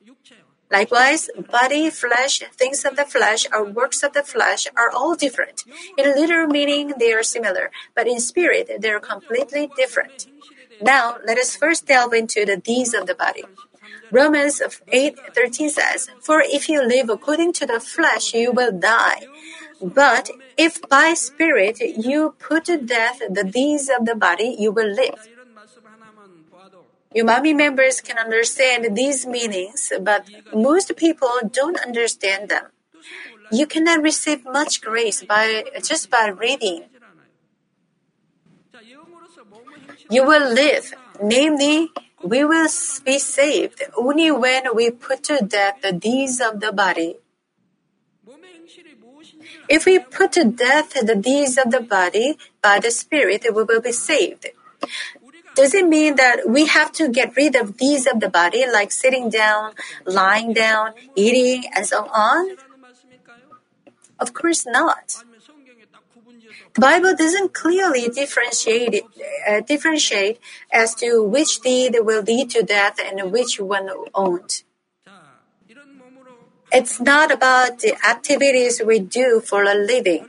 Likewise, 0.71 1.29
body, 1.51 1.89
flesh, 1.89 2.39
things 2.55 2.85
of 2.85 2.95
the 2.95 3.03
flesh, 3.03 3.45
or 3.51 3.65
works 3.65 4.03
of 4.03 4.13
the 4.13 4.23
flesh 4.23 4.67
are 4.77 4.89
all 4.89 5.15
different. 5.15 5.65
In 5.97 6.15
literal 6.15 6.47
meaning, 6.47 6.93
they 6.97 7.11
are 7.11 7.23
similar, 7.23 7.71
but 7.93 8.07
in 8.07 8.21
spirit, 8.21 8.71
they 8.79 8.89
are 8.89 9.01
completely 9.01 9.69
different. 9.75 10.27
Now, 10.81 11.17
let 11.27 11.37
us 11.37 11.57
first 11.57 11.87
delve 11.87 12.13
into 12.13 12.45
the 12.45 12.55
deeds 12.55 12.93
of 12.93 13.05
the 13.05 13.15
body. 13.15 13.43
Romans 14.11 14.61
8:13 14.91 15.69
says, 15.69 16.09
"For 16.19 16.43
if 16.43 16.67
you 16.67 16.83
live 16.83 17.09
according 17.09 17.53
to 17.53 17.65
the 17.65 17.79
flesh, 17.79 18.33
you 18.33 18.51
will 18.51 18.71
die. 18.71 19.27
But 19.81 20.29
if 20.57 20.81
by 20.87 21.15
spirit 21.15 21.79
you 21.79 22.35
put 22.37 22.65
to 22.65 22.77
death 22.77 23.23
the 23.29 23.43
deeds 23.43 23.89
of 23.89 24.05
the 24.05 24.15
body, 24.15 24.55
you 24.59 24.71
will 24.71 24.91
live." 24.91 25.27
Manmin 27.15 27.57
members 27.57 27.99
can 27.99 28.17
understand 28.17 28.95
these 28.95 29.25
meanings, 29.25 29.91
but 29.99 30.27
most 30.53 30.95
people 30.95 31.31
don't 31.51 31.79
understand 31.79 32.47
them. 32.47 32.71
You 33.51 33.67
cannot 33.67 34.01
receive 34.01 34.45
much 34.45 34.79
grace 34.79 35.23
by 35.23 35.65
just 35.83 36.09
by 36.09 36.27
reading. 36.27 36.87
You 40.09 40.23
will 40.23 40.47
live, 40.51 40.93
namely, 41.21 41.91
we 42.23 42.43
will 42.43 42.67
be 43.05 43.19
saved 43.19 43.83
only 43.97 44.31
when 44.31 44.75
we 44.75 44.91
put 44.91 45.23
to 45.23 45.43
death 45.43 45.81
the 45.81 45.91
deeds 45.91 46.39
of 46.39 46.59
the 46.59 46.71
body. 46.71 47.17
If 49.67 49.85
we 49.85 49.99
put 49.99 50.33
to 50.33 50.45
death 50.45 50.93
the 50.93 51.15
deeds 51.15 51.57
of 51.57 51.71
the 51.71 51.81
body 51.81 52.37
by 52.61 52.79
the 52.79 52.91
Spirit, 52.91 53.45
we 53.53 53.63
will 53.63 53.81
be 53.81 53.91
saved. 53.91 54.47
Does 55.55 55.73
it 55.73 55.87
mean 55.87 56.15
that 56.15 56.47
we 56.47 56.65
have 56.67 56.91
to 56.93 57.09
get 57.09 57.35
rid 57.35 57.55
of 57.55 57.77
deeds 57.77 58.07
of 58.07 58.19
the 58.19 58.29
body, 58.29 58.65
like 58.71 58.91
sitting 58.91 59.29
down, 59.29 59.73
lying 60.05 60.53
down, 60.53 60.93
eating, 61.15 61.65
and 61.75 61.85
so 61.85 62.07
on? 62.07 62.55
Of 64.19 64.33
course 64.33 64.65
not. 64.65 65.23
The 66.73 66.81
Bible 66.81 67.15
doesn't 67.15 67.53
clearly 67.53 68.07
differentiate, 68.07 69.03
uh, 69.47 69.59
differentiate 69.61 70.39
as 70.71 70.95
to 70.95 71.21
which 71.21 71.59
deed 71.59 71.97
will 71.99 72.23
lead 72.23 72.49
to 72.51 72.63
death 72.63 72.97
and 72.99 73.31
which 73.31 73.59
one 73.59 73.89
won't. 74.15 74.63
It's 76.71 77.01
not 77.01 77.31
about 77.31 77.79
the 77.79 77.95
activities 78.07 78.81
we 78.85 78.99
do 78.99 79.41
for 79.41 79.63
a 79.63 79.75
living. 79.75 80.27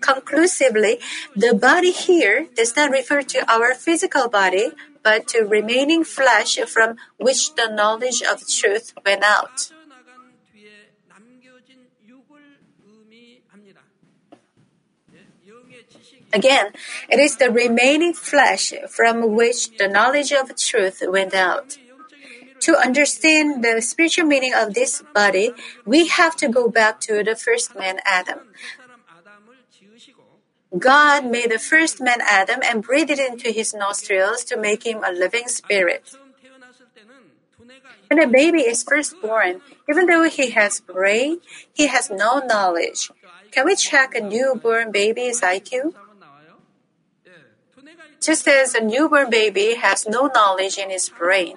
Conclusively, 0.00 1.00
the 1.36 1.52
body 1.52 1.92
here 1.92 2.46
does 2.56 2.74
not 2.74 2.90
refer 2.90 3.20
to 3.22 3.44
our 3.52 3.74
physical 3.74 4.28
body, 4.28 4.70
but 5.02 5.28
to 5.28 5.44
remaining 5.44 6.04
flesh 6.04 6.56
from 6.66 6.96
which 7.18 7.54
the 7.56 7.68
knowledge 7.68 8.22
of 8.22 8.48
truth 8.48 8.94
went 9.04 9.22
out. 9.22 9.70
Again, 16.32 16.72
it 17.08 17.18
is 17.18 17.36
the 17.36 17.50
remaining 17.50 18.12
flesh 18.12 18.72
from 18.88 19.34
which 19.34 19.76
the 19.78 19.88
knowledge 19.88 20.32
of 20.32 20.54
truth 20.56 21.02
went 21.06 21.34
out. 21.34 21.78
To 22.60 22.76
understand 22.76 23.64
the 23.64 23.80
spiritual 23.80 24.26
meaning 24.26 24.52
of 24.52 24.74
this 24.74 25.02
body, 25.14 25.52
we 25.86 26.08
have 26.08 26.36
to 26.36 26.48
go 26.48 26.68
back 26.68 27.00
to 27.02 27.22
the 27.22 27.36
first 27.36 27.76
man 27.76 28.00
Adam. 28.04 28.40
God 30.76 31.24
made 31.24 31.50
the 31.50 31.58
first 31.58 32.00
man 32.00 32.18
Adam 32.20 32.60
and 32.62 32.82
breathed 32.82 33.10
it 33.10 33.18
into 33.18 33.50
his 33.50 33.72
nostrils 33.72 34.44
to 34.44 34.56
make 34.56 34.84
him 34.84 35.02
a 35.02 35.12
living 35.12 35.48
spirit. 35.48 36.12
When 38.08 38.20
a 38.20 38.26
baby 38.26 38.60
is 38.60 38.82
first 38.82 39.20
born, 39.22 39.60
even 39.88 40.06
though 40.06 40.28
he 40.28 40.50
has 40.50 40.80
brain, 40.80 41.40
he 41.72 41.86
has 41.86 42.10
no 42.10 42.40
knowledge. 42.40 43.10
Can 43.50 43.64
we 43.64 43.76
check 43.76 44.14
a 44.14 44.20
newborn 44.20 44.92
baby's 44.92 45.40
IQ? 45.40 45.94
Just 48.20 48.48
as 48.48 48.74
a 48.74 48.82
newborn 48.82 49.30
baby 49.30 49.74
has 49.74 50.06
no 50.06 50.26
knowledge 50.34 50.76
in 50.76 50.90
his 50.90 51.08
brain, 51.08 51.56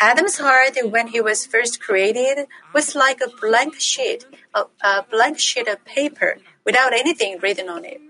Adam's 0.00 0.38
heart, 0.38 0.78
when 0.84 1.08
he 1.08 1.20
was 1.20 1.44
first 1.44 1.80
created, 1.80 2.46
was 2.72 2.94
like 2.94 3.20
a 3.20 3.28
blank 3.28 3.78
sheet, 3.78 4.24
a, 4.54 4.64
a 4.82 5.04
blank 5.10 5.38
sheet 5.38 5.68
of 5.68 5.84
paper 5.84 6.38
without 6.64 6.94
anything 6.94 7.38
written 7.42 7.68
on 7.68 7.84
it. 7.84 8.00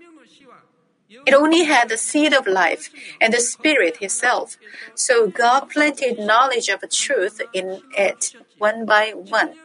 It 1.25 1.33
only 1.33 1.65
had 1.65 1.89
the 1.89 1.97
seed 1.97 2.33
of 2.33 2.47
life 2.47 2.89
and 3.19 3.33
the 3.33 3.41
Spirit 3.41 3.97
Himself. 3.97 4.57
So 4.95 5.27
God 5.27 5.69
planted 5.69 6.17
knowledge 6.17 6.69
of 6.69 6.89
truth 6.89 7.41
in 7.51 7.81
it 7.97 8.33
one 8.57 8.85
by 8.85 9.11
one. 9.13 9.55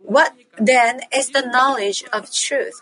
What 0.00 0.34
then 0.56 1.00
is 1.12 1.30
the 1.30 1.42
knowledge 1.42 2.04
of 2.12 2.32
truth? 2.32 2.80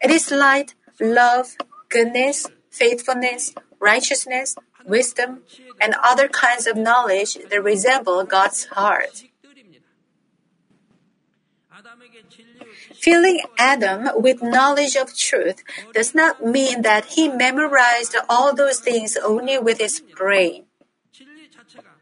It 0.00 0.10
is 0.10 0.30
light, 0.30 0.74
love, 0.98 1.56
goodness, 1.90 2.46
faithfulness, 2.70 3.54
righteousness, 3.78 4.56
wisdom, 4.84 5.42
and 5.80 5.94
other 6.02 6.28
kinds 6.28 6.66
of 6.66 6.76
knowledge 6.76 7.38
that 7.50 7.62
resemble 7.62 8.24
God's 8.24 8.64
heart. 8.66 9.24
Filling 12.94 13.40
Adam 13.58 14.08
with 14.16 14.42
knowledge 14.42 14.96
of 14.96 15.16
truth 15.16 15.62
does 15.94 16.14
not 16.14 16.44
mean 16.44 16.82
that 16.82 17.16
he 17.16 17.28
memorized 17.28 18.14
all 18.28 18.54
those 18.54 18.80
things 18.80 19.16
only 19.16 19.58
with 19.58 19.78
his 19.78 20.00
brain. 20.00 20.64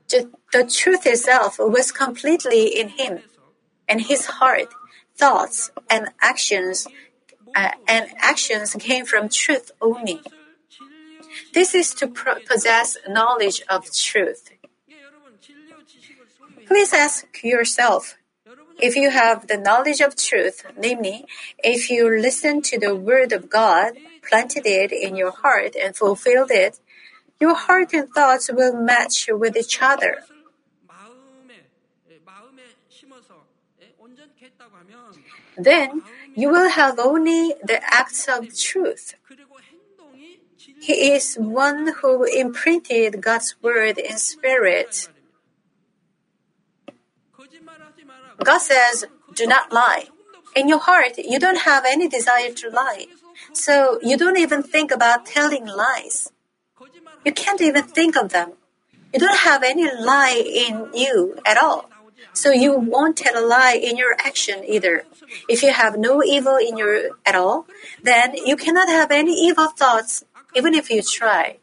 The 0.08 0.64
truth 0.64 1.06
itself 1.06 1.58
was 1.58 1.92
completely 1.92 2.66
in 2.66 2.88
him, 2.88 3.20
and 3.86 4.00
his 4.00 4.26
heart, 4.26 4.68
thoughts, 5.14 5.70
and 5.90 6.08
actions, 6.20 6.86
uh, 7.54 7.70
and 7.86 8.10
actions 8.18 8.74
came 8.78 9.04
from 9.04 9.28
truth 9.28 9.70
only. 9.80 10.22
This 11.52 11.74
is 11.74 11.94
to 11.94 12.08
possess 12.08 12.96
knowledge 13.08 13.62
of 13.68 13.92
truth. 13.92 14.50
Please 16.66 16.92
ask 16.92 17.26
yourself 17.42 18.16
if 18.80 18.94
you 18.94 19.10
have 19.10 19.48
the 19.48 19.56
knowledge 19.56 20.00
of 20.00 20.14
truth, 20.14 20.64
namely, 20.76 21.24
if 21.58 21.90
you 21.90 22.08
listen 22.08 22.62
to 22.62 22.78
the 22.78 22.94
word 22.94 23.32
of 23.32 23.50
God, 23.50 23.94
planted 24.28 24.66
it 24.66 24.92
in 24.92 25.16
your 25.16 25.32
heart, 25.32 25.74
and 25.74 25.96
fulfilled 25.96 26.50
it, 26.50 26.78
your 27.40 27.54
heart 27.54 27.92
and 27.92 28.08
thoughts 28.10 28.50
will 28.52 28.74
match 28.76 29.28
with 29.30 29.56
each 29.56 29.82
other. 29.82 30.22
Then 35.56 36.02
you 36.34 36.50
will 36.50 36.70
have 36.70 36.98
only 36.98 37.54
the 37.62 37.80
acts 37.82 38.28
of 38.28 38.56
truth. 38.56 39.14
He 40.88 41.12
is 41.12 41.36
one 41.36 41.92
who 42.00 42.24
imprinted 42.24 43.20
God's 43.20 43.54
word 43.60 43.98
in 43.98 44.16
spirit. 44.16 45.10
God 48.42 48.60
says, 48.60 49.04
do 49.34 49.46
not 49.46 49.70
lie. 49.70 50.08
In 50.56 50.66
your 50.66 50.78
heart, 50.78 51.18
you 51.18 51.38
don't 51.38 51.68
have 51.68 51.84
any 51.84 52.08
desire 52.08 52.52
to 52.54 52.70
lie. 52.70 53.04
So 53.52 53.98
you 54.02 54.16
don't 54.16 54.38
even 54.38 54.62
think 54.62 54.90
about 54.90 55.26
telling 55.26 55.66
lies. 55.66 56.32
You 57.22 57.32
can't 57.32 57.60
even 57.60 57.84
think 57.84 58.16
of 58.16 58.30
them. 58.30 58.52
You 59.12 59.20
don't 59.20 59.40
have 59.40 59.62
any 59.62 59.84
lie 59.94 60.40
in 60.42 60.88
you 60.94 61.36
at 61.44 61.58
all. 61.58 61.90
So 62.32 62.50
you 62.50 62.72
won't 62.72 63.18
tell 63.18 63.36
a 63.36 63.44
lie 63.44 63.74
in 63.74 63.98
your 63.98 64.16
action 64.18 64.64
either. 64.66 65.04
If 65.50 65.62
you 65.62 65.70
have 65.70 65.98
no 65.98 66.22
evil 66.24 66.56
in 66.56 66.78
you 66.78 67.14
at 67.26 67.34
all, 67.34 67.66
then 68.02 68.36
you 68.36 68.56
cannot 68.56 68.88
have 68.88 69.10
any 69.10 69.34
evil 69.34 69.68
thoughts 69.68 70.24
even 70.58 70.74
if 70.74 70.90
you 70.90 71.00
try. 71.02 71.58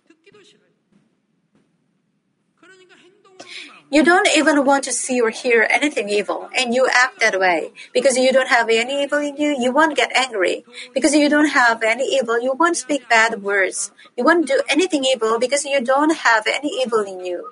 You 3.91 4.03
don't 4.03 4.27
even 4.35 4.65
want 4.65 4.83
to 4.85 4.91
see 4.91 5.21
or 5.21 5.29
hear 5.29 5.67
anything 5.69 6.09
evil, 6.09 6.49
and 6.57 6.73
you 6.73 6.87
act 6.91 7.19
that 7.19 7.39
way. 7.39 7.71
Because 7.93 8.17
you 8.17 8.31
don't 8.33 8.49
have 8.49 8.67
any 8.67 9.03
evil 9.03 9.19
in 9.19 9.37
you, 9.37 9.55
you 9.59 9.71
won't 9.71 9.95
get 9.95 10.11
angry. 10.15 10.65
Because 10.93 11.13
you 11.13 11.29
don't 11.29 11.49
have 11.49 11.83
any 11.83 12.03
evil, 12.17 12.41
you 12.41 12.53
won't 12.53 12.77
speak 12.77 13.07
bad 13.07 13.43
words. 13.43 13.91
You 14.17 14.23
won't 14.25 14.47
do 14.47 14.59
anything 14.67 15.05
evil 15.05 15.37
because 15.39 15.63
you 15.65 15.79
don't 15.81 16.15
have 16.27 16.43
any 16.47 16.71
evil 16.81 17.01
in 17.01 17.23
you. 17.23 17.45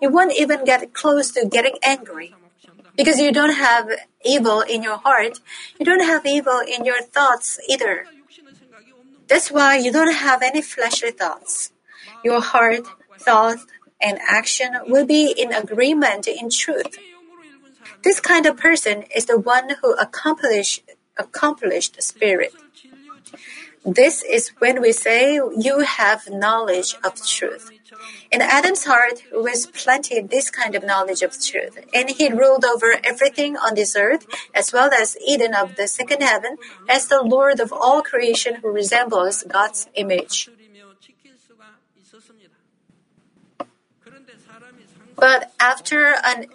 You 0.00 0.08
won't 0.10 0.32
even 0.32 0.64
get 0.64 0.94
close 0.94 1.30
to 1.32 1.46
getting 1.46 1.76
angry. 1.82 2.34
Because 2.96 3.20
you 3.20 3.30
don't 3.30 3.54
have 3.54 3.88
evil 4.24 4.60
in 4.62 4.82
your 4.82 4.98
heart, 4.98 5.40
you 5.78 5.84
don't 5.84 6.04
have 6.04 6.24
evil 6.26 6.60
in 6.60 6.84
your 6.84 7.02
thoughts 7.02 7.60
either. 7.68 8.06
That's 9.32 9.50
why 9.50 9.78
you 9.78 9.90
don't 9.90 10.12
have 10.12 10.42
any 10.42 10.60
fleshly 10.60 11.10
thoughts. 11.10 11.72
Your 12.22 12.42
heart, 12.42 12.84
thought, 13.18 13.60
and 13.98 14.18
action 14.20 14.76
will 14.86 15.06
be 15.06 15.32
in 15.32 15.54
agreement 15.54 16.28
in 16.28 16.50
truth. 16.50 16.98
This 18.04 18.20
kind 18.20 18.44
of 18.44 18.58
person 18.58 19.04
is 19.16 19.24
the 19.24 19.38
one 19.38 19.70
who 19.80 19.94
accomplished 19.94 20.82
accomplished 21.16 22.02
spirit. 22.02 22.52
This 23.86 24.22
is 24.22 24.50
when 24.58 24.82
we 24.82 24.92
say 24.92 25.36
you 25.36 25.80
have 25.80 26.28
knowledge 26.28 26.94
of 27.02 27.16
truth. 27.26 27.70
In 28.30 28.40
Adam's 28.40 28.84
heart 28.84 29.22
was 29.32 29.66
planted 29.66 30.30
this 30.30 30.50
kind 30.50 30.74
of 30.74 30.84
knowledge 30.84 31.22
of 31.22 31.32
truth, 31.38 31.78
and 31.92 32.10
he 32.10 32.32
ruled 32.32 32.64
over 32.64 32.96
everything 33.04 33.56
on 33.56 33.74
this 33.74 33.94
earth, 33.96 34.26
as 34.54 34.72
well 34.72 34.90
as 34.92 35.16
Eden 35.26 35.54
of 35.54 35.76
the 35.76 35.86
second 35.86 36.22
heaven, 36.22 36.56
as 36.88 37.06
the 37.06 37.22
Lord 37.22 37.60
of 37.60 37.72
all 37.72 38.02
creation 38.02 38.56
who 38.56 38.70
resembles 38.70 39.44
God's 39.44 39.88
image. 39.94 40.48
But 45.16 45.52
after 45.60 46.16
an, 46.24 46.46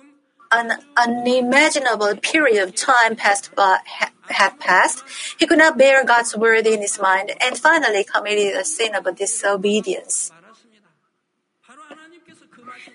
an 0.52 0.80
unimaginable 0.98 2.16
period 2.18 2.64
of 2.64 2.76
time 2.76 3.16
passed 3.16 3.56
by, 3.56 3.80
ha, 3.86 4.12
had 4.28 4.60
passed, 4.60 5.04
he 5.40 5.46
could 5.46 5.58
not 5.58 5.78
bear 5.78 6.04
God's 6.04 6.36
word 6.36 6.68
in 6.68 6.82
his 6.82 7.00
mind 7.00 7.32
and 7.40 7.58
finally 7.58 8.04
committed 8.04 8.56
a 8.58 8.66
sin 8.66 8.94
of 8.94 9.08
disobedience. 9.16 10.32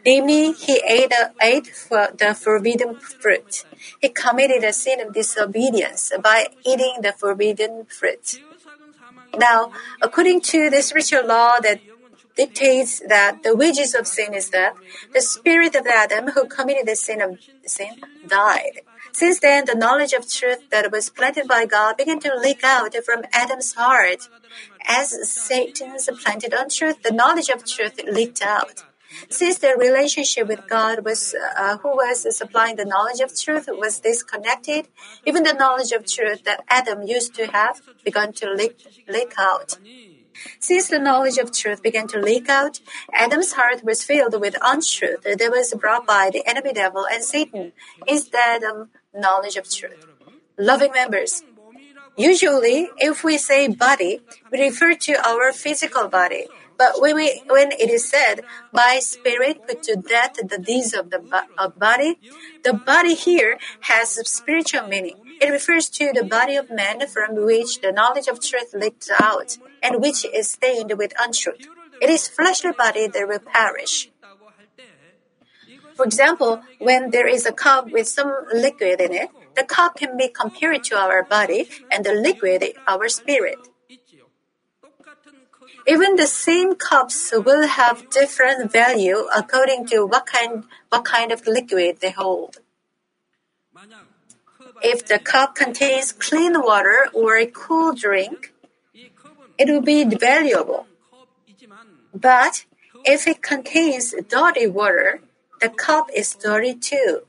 Namely, 0.04 0.52
he 0.52 0.82
ate, 0.86 1.12
ate 1.40 1.72
the 1.90 2.36
forbidden 2.38 2.96
fruit. 2.96 3.64
He 4.00 4.08
committed 4.08 4.64
a 4.64 4.72
sin 4.72 5.00
of 5.00 5.14
disobedience 5.14 6.12
by 6.22 6.48
eating 6.66 6.96
the 7.02 7.12
forbidden 7.12 7.86
fruit. 7.86 8.40
Now, 9.38 9.72
according 10.00 10.40
to 10.52 10.70
the 10.70 10.82
spiritual 10.82 11.26
law 11.26 11.58
that 11.60 11.80
dictates 12.34 13.00
that 13.08 13.42
the 13.42 13.54
wages 13.54 13.94
of 13.94 14.06
sin 14.06 14.34
is 14.34 14.50
death, 14.50 14.76
the 15.12 15.20
spirit 15.20 15.74
of 15.74 15.86
Adam 15.86 16.28
who 16.28 16.46
committed 16.46 16.86
the 16.86 16.96
sin 16.96 17.20
of 17.20 17.38
sin 17.66 18.00
died. 18.26 18.80
Since 19.12 19.40
then, 19.40 19.66
the 19.66 19.74
knowledge 19.74 20.14
of 20.14 20.30
truth 20.30 20.70
that 20.70 20.90
was 20.90 21.10
planted 21.10 21.46
by 21.46 21.66
God 21.66 21.96
began 21.96 22.18
to 22.20 22.34
leak 22.34 22.64
out 22.64 22.94
from 23.04 23.24
Adam's 23.32 23.74
heart. 23.74 24.28
As 24.86 25.30
Satan's 25.30 26.08
planted 26.22 26.54
untruth, 26.54 27.02
the 27.02 27.12
knowledge 27.12 27.50
of 27.50 27.64
truth 27.64 28.00
leaked 28.06 28.42
out. 28.42 28.84
Since 29.29 29.59
the 29.59 29.75
relationship 29.79 30.46
with 30.48 30.66
God 30.68 31.05
was, 31.05 31.35
uh, 31.57 31.79
who 31.79 31.90
was 31.90 32.37
supplying 32.37 32.77
the 32.77 32.85
knowledge 32.85 33.20
of 33.20 33.38
truth, 33.38 33.68
was 33.68 34.01
disconnected, 34.01 34.88
even 35.25 35.42
the 35.42 35.55
knowledge 35.55 35.92
of 35.92 36.07
truth 36.07 36.44
that 36.44 36.64
Adam 36.68 37.03
used 37.03 37.35
to 37.35 37.46
have 37.46 37.81
began 38.05 38.33
to 38.35 38.51
leak, 38.51 38.77
leak 39.09 39.35
out. 39.38 39.79
Since 40.59 40.88
the 40.88 40.98
knowledge 40.98 41.38
of 41.38 41.53
truth 41.53 41.83
began 41.83 42.09
to 42.09 42.18
leak 42.18 42.48
out, 42.48 42.81
Adam's 43.12 43.53
heart 43.53 43.85
was 43.85 44.03
filled 44.03 44.40
with 44.40 44.57
untruth 44.62 45.22
that 45.22 45.51
was 45.51 45.75
brought 45.75 46.07
by 46.07 46.31
the 46.33 46.46
enemy 46.46 46.72
devil 46.72 47.07
and 47.11 47.22
Satan 47.22 47.72
instead 48.07 48.62
of 48.64 48.88
knowledge 49.14 49.57
of 49.57 49.70
truth. 49.70 50.07
Loving 50.59 50.92
members, 50.92 51.42
usually 52.16 52.88
if 52.98 53.25
we 53.25 53.38
say 53.38 53.68
body, 53.68 54.20
we 54.51 54.61
refer 54.61 54.94
to 54.94 55.12
our 55.27 55.53
physical 55.53 56.09
body. 56.09 56.46
But 56.83 57.01
when, 57.01 57.14
we, 57.14 57.40
when 57.47 57.71
it 57.71 57.90
is 57.90 58.11
said, 58.11 58.42
by 58.73 58.99
spirit 58.99 59.68
put 59.68 59.85
to 59.85 59.95
death 59.95 60.35
the 60.35 60.59
deeds 60.59 60.92
of 60.95 61.11
the 61.11 61.23
of 61.57 61.79
body, 61.79 62.18
the 62.64 62.73
body 62.75 63.14
here 63.14 63.57
has 63.83 64.18
a 64.18 64.25
spiritual 64.25 64.88
meaning. 64.88 65.14
It 65.40 65.51
refers 65.51 65.88
to 65.90 66.11
the 66.12 66.25
body 66.25 66.57
of 66.57 66.71
man 66.71 67.07
from 67.07 67.47
which 67.47 67.81
the 67.83 67.92
knowledge 67.92 68.27
of 68.27 68.40
truth 68.40 68.75
leaked 68.75 69.09
out 69.16 69.59
and 69.81 70.03
which 70.03 70.25
is 70.25 70.51
stained 70.51 70.99
with 70.99 71.12
untruth. 71.21 71.68
It 72.01 72.11
is 72.11 72.27
fleshly 72.27 72.73
body 72.73 73.07
that 73.07 73.29
will 73.29 73.38
perish. 73.38 74.11
For 75.95 76.05
example, 76.05 76.62
when 76.81 77.11
there 77.11 77.29
is 77.29 77.47
a 77.47 77.53
cup 77.53 77.92
with 77.92 78.09
some 78.09 78.35
liquid 78.53 79.01
in 79.01 79.12
it, 79.12 79.31
the 79.55 79.62
cup 79.62 79.95
can 79.95 80.16
be 80.16 80.27
compared 80.27 80.83
to 80.90 80.97
our 80.97 81.23
body 81.23 81.68
and 81.92 82.05
the 82.05 82.12
liquid 82.12 82.64
our 82.88 83.09
spirit. 83.09 83.68
Even 85.87 86.16
the 86.16 86.27
same 86.27 86.75
cups 86.75 87.33
will 87.33 87.66
have 87.66 88.09
different 88.11 88.71
value 88.71 89.27
according 89.35 89.87
to 89.87 90.07
what 90.07 90.27
kind, 90.27 90.64
what 90.90 91.05
kind 91.05 91.33
of 91.33 91.47
liquid 91.47 91.99
they 92.01 92.11
hold. 92.11 92.59
If 94.83 95.07
the 95.07 95.18
cup 95.18 95.55
contains 95.55 96.12
clean 96.12 96.61
water 96.61 97.07
or 97.12 97.37
a 97.37 97.47
cool 97.47 97.95
drink, 97.95 98.53
it 99.59 99.68
will 99.68 99.83
be 99.83 100.05
valuable. 100.05 100.87
But 102.14 102.64
if 103.05 103.27
it 103.27 103.42
contains 103.42 104.14
dirty 104.29 104.66
water, 104.66 105.21
the 105.61 105.68
cup 105.68 106.09
is 106.14 106.35
dirty 106.35 106.75
too. 106.75 107.23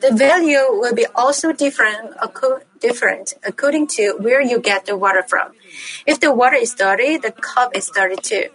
The 0.00 0.12
value 0.14 0.66
will 0.70 0.94
be 0.94 1.06
also 1.14 1.52
different, 1.52 2.14
different 2.80 3.34
according 3.44 3.86
to 3.86 4.16
where 4.18 4.40
you 4.40 4.58
get 4.58 4.86
the 4.86 4.96
water 4.96 5.22
from. 5.22 5.52
If 6.06 6.20
the 6.20 6.32
water 6.32 6.56
is 6.56 6.74
dirty, 6.74 7.16
the 7.16 7.32
cup 7.32 7.76
is 7.76 7.90
dirty 7.90 8.16
too. 8.16 8.46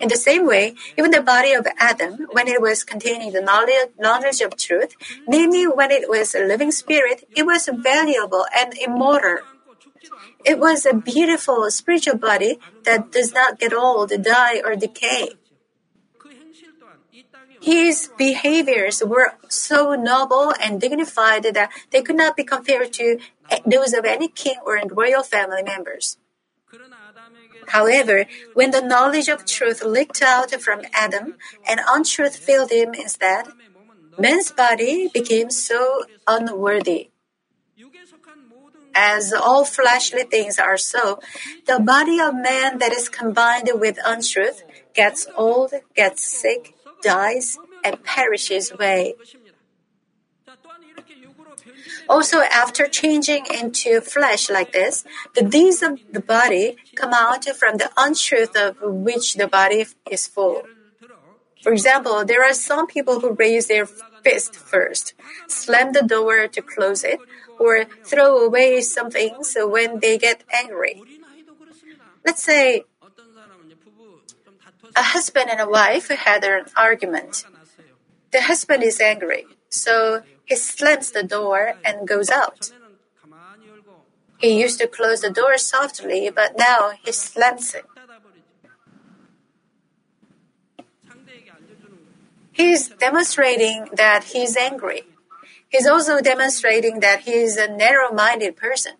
In 0.00 0.08
the 0.08 0.16
same 0.16 0.46
way, 0.46 0.74
even 0.96 1.10
the 1.10 1.20
body 1.20 1.52
of 1.52 1.66
Adam, 1.78 2.26
when 2.32 2.48
it 2.48 2.60
was 2.60 2.84
containing 2.84 3.32
the 3.32 3.42
knowledge, 3.42 4.40
of 4.40 4.56
truth, 4.56 4.96
namely 5.28 5.66
when 5.66 5.90
it 5.90 6.08
was 6.08 6.34
a 6.34 6.40
living 6.40 6.72
spirit, 6.72 7.28
it 7.36 7.44
was 7.44 7.68
valuable 7.70 8.46
and 8.56 8.72
immortal. 8.78 9.44
It 10.44 10.58
was 10.58 10.86
a 10.86 10.94
beautiful 10.94 11.70
spiritual 11.70 12.16
body 12.16 12.58
that 12.84 13.12
does 13.12 13.34
not 13.34 13.58
get 13.58 13.74
old, 13.74 14.10
die, 14.22 14.62
or 14.64 14.74
decay. 14.74 15.36
His 17.60 18.08
behaviors 18.16 19.04
were 19.04 19.34
so 19.48 19.94
noble 19.94 20.54
and 20.58 20.80
dignified 20.80 21.42
that 21.42 21.70
they 21.90 22.00
could 22.00 22.16
not 22.16 22.34
be 22.34 22.44
compared 22.44 22.94
to 22.94 23.18
Eh, 23.50 23.60
those 23.66 23.92
of 23.92 24.04
any 24.04 24.28
king 24.28 24.56
or 24.64 24.80
royal 24.90 25.22
family 25.22 25.62
members. 25.62 26.16
However, 27.68 28.26
when 28.54 28.70
the 28.70 28.80
knowledge 28.80 29.28
of 29.28 29.44
truth 29.44 29.82
leaked 29.82 30.22
out 30.22 30.50
from 30.60 30.82
Adam 30.92 31.34
and 31.66 31.80
untruth 31.88 32.36
filled 32.36 32.70
him 32.70 32.94
instead, 32.94 33.46
man's 34.18 34.50
body 34.50 35.08
became 35.12 35.50
so 35.50 36.04
unworthy. 36.26 37.10
As 38.94 39.32
all 39.32 39.64
fleshly 39.64 40.24
things 40.24 40.58
are 40.58 40.76
so, 40.76 41.20
the 41.66 41.78
body 41.78 42.18
of 42.20 42.34
man 42.34 42.78
that 42.78 42.92
is 42.92 43.08
combined 43.08 43.70
with 43.74 43.98
untruth 44.04 44.64
gets 44.94 45.28
old, 45.36 45.72
gets 45.94 46.24
sick, 46.26 46.74
dies, 47.02 47.56
and 47.84 48.02
perishes 48.02 48.72
away. 48.72 49.14
Also, 52.08 52.40
after 52.40 52.86
changing 52.86 53.46
into 53.52 54.00
flesh 54.00 54.50
like 54.50 54.72
this, 54.72 55.04
the 55.34 55.42
deeds 55.42 55.82
of 55.82 55.98
the 56.12 56.20
body 56.20 56.76
come 56.94 57.12
out 57.12 57.44
from 57.56 57.78
the 57.78 57.90
untruth 57.96 58.56
of 58.56 58.76
which 58.80 59.34
the 59.34 59.46
body 59.46 59.86
is 60.10 60.26
full. 60.26 60.62
For 61.62 61.72
example, 61.72 62.24
there 62.24 62.42
are 62.44 62.54
some 62.54 62.86
people 62.86 63.20
who 63.20 63.32
raise 63.32 63.66
their 63.66 63.86
fist 63.86 64.56
first, 64.56 65.14
slam 65.46 65.92
the 65.92 66.02
door 66.02 66.48
to 66.48 66.62
close 66.62 67.04
it, 67.04 67.20
or 67.58 67.84
throw 68.04 68.38
away 68.38 68.80
some 68.80 69.10
things 69.10 69.56
when 69.56 70.00
they 70.00 70.16
get 70.16 70.42
angry. 70.52 71.02
Let's 72.24 72.42
say 72.42 72.84
a 74.96 75.02
husband 75.02 75.50
and 75.50 75.60
a 75.60 75.68
wife 75.68 76.08
had 76.08 76.44
an 76.44 76.64
argument. 76.76 77.44
The 78.32 78.42
husband 78.42 78.82
is 78.82 79.00
angry, 79.00 79.46
so 79.68 80.22
he 80.50 80.56
slams 80.56 81.12
the 81.12 81.22
door 81.22 81.74
and 81.84 82.08
goes 82.08 82.28
out. 82.28 82.72
He 84.38 84.60
used 84.60 84.80
to 84.80 84.88
close 84.88 85.20
the 85.20 85.30
door 85.30 85.56
softly, 85.58 86.28
but 86.28 86.58
now 86.58 86.90
he 87.04 87.12
slams 87.12 87.72
it. 87.72 87.86
He's 92.50 92.88
demonstrating 92.88 93.90
that 93.94 94.24
he's 94.24 94.56
angry. 94.56 95.04
He's 95.68 95.86
also 95.86 96.20
demonstrating 96.20 96.98
that 96.98 97.20
he 97.20 97.34
is 97.46 97.56
a 97.56 97.68
narrow 97.68 98.10
minded 98.12 98.56
person. 98.56 98.94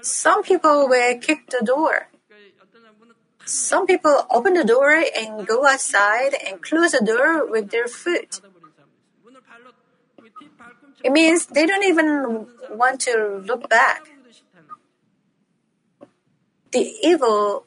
Some 0.00 0.42
people 0.42 0.88
will 0.88 1.18
kick 1.18 1.50
the 1.50 1.62
door. 1.62 2.09
Some 3.50 3.84
people 3.84 4.26
open 4.30 4.54
the 4.54 4.62
door 4.62 4.94
and 4.94 5.44
go 5.44 5.66
outside 5.66 6.34
and 6.46 6.62
close 6.62 6.92
the 6.92 7.04
door 7.04 7.50
with 7.50 7.70
their 7.70 7.88
foot. 7.88 8.40
It 11.02 11.10
means 11.10 11.46
they 11.46 11.66
don't 11.66 11.82
even 11.82 12.46
want 12.70 13.00
to 13.10 13.42
look 13.44 13.68
back. 13.68 14.06
The 16.70 16.94
evil, 17.02 17.66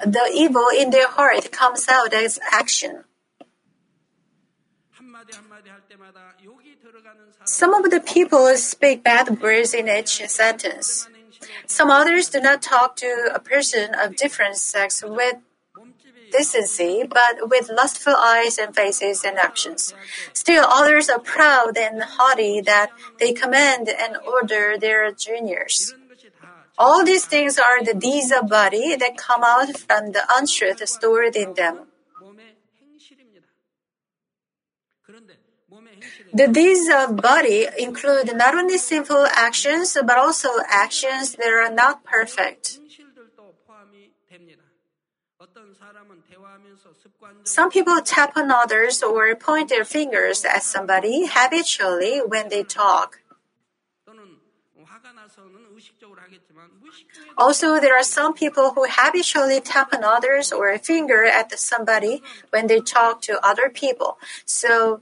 the 0.00 0.30
evil 0.32 0.68
in 0.74 0.88
their 0.88 1.08
heart 1.08 1.52
comes 1.52 1.86
out 1.86 2.14
as 2.14 2.38
action. 2.50 3.04
Some 7.44 7.74
of 7.74 7.90
the 7.90 8.00
people 8.00 8.56
speak 8.56 9.04
bad 9.04 9.42
words 9.42 9.74
in 9.74 9.90
each 9.90 10.24
sentence. 10.26 11.09
Some 11.66 11.90
others 11.90 12.28
do 12.28 12.40
not 12.40 12.62
talk 12.62 12.96
to 12.96 13.30
a 13.34 13.40
person 13.40 13.94
of 13.94 14.16
different 14.16 14.56
sex 14.56 15.02
with 15.06 15.36
decency, 16.30 17.04
but 17.08 17.48
with 17.48 17.70
lustful 17.70 18.14
eyes 18.16 18.58
and 18.58 18.74
faces 18.74 19.24
and 19.24 19.38
actions. 19.38 19.94
Still 20.32 20.64
others 20.64 21.08
are 21.08 21.18
proud 21.18 21.76
and 21.76 22.02
haughty 22.02 22.60
that 22.60 22.90
they 23.18 23.32
command 23.32 23.88
and 23.88 24.16
order 24.18 24.78
their 24.78 25.10
juniors. 25.12 25.94
All 26.78 27.04
these 27.04 27.26
things 27.26 27.58
are 27.58 27.84
the 27.84 27.94
deeds 27.94 28.32
of 28.32 28.48
body 28.48 28.96
that 28.96 29.16
come 29.16 29.42
out 29.44 29.76
from 29.76 30.12
the 30.12 30.22
untruth 30.30 30.86
stored 30.88 31.36
in 31.36 31.54
them. 31.54 31.89
The 36.32 36.46
deeds 36.48 36.88
of 36.88 37.10
uh, 37.10 37.12
body 37.12 37.66
include 37.78 38.36
not 38.36 38.54
only 38.54 38.78
sinful 38.78 39.26
actions 39.32 39.96
but 40.04 40.18
also 40.18 40.48
actions 40.68 41.34
that 41.34 41.48
are 41.48 41.72
not 41.72 42.04
perfect. 42.04 42.78
Some 47.44 47.70
people 47.70 48.00
tap 48.02 48.36
on 48.36 48.50
others 48.50 49.02
or 49.02 49.34
point 49.34 49.68
their 49.68 49.84
fingers 49.84 50.44
at 50.44 50.62
somebody 50.62 51.26
habitually 51.26 52.18
when 52.18 52.48
they 52.48 52.62
talk. 52.62 53.20
Also, 57.38 57.80
there 57.80 57.96
are 57.96 58.02
some 58.02 58.34
people 58.34 58.72
who 58.74 58.86
habitually 58.88 59.60
tap 59.60 59.94
on 59.94 60.04
others 60.04 60.52
or 60.52 60.70
a 60.70 60.78
finger 60.78 61.24
at 61.24 61.58
somebody 61.58 62.22
when 62.50 62.66
they 62.66 62.80
talk 62.80 63.22
to 63.22 63.40
other 63.44 63.68
people. 63.70 64.18
So, 64.44 65.00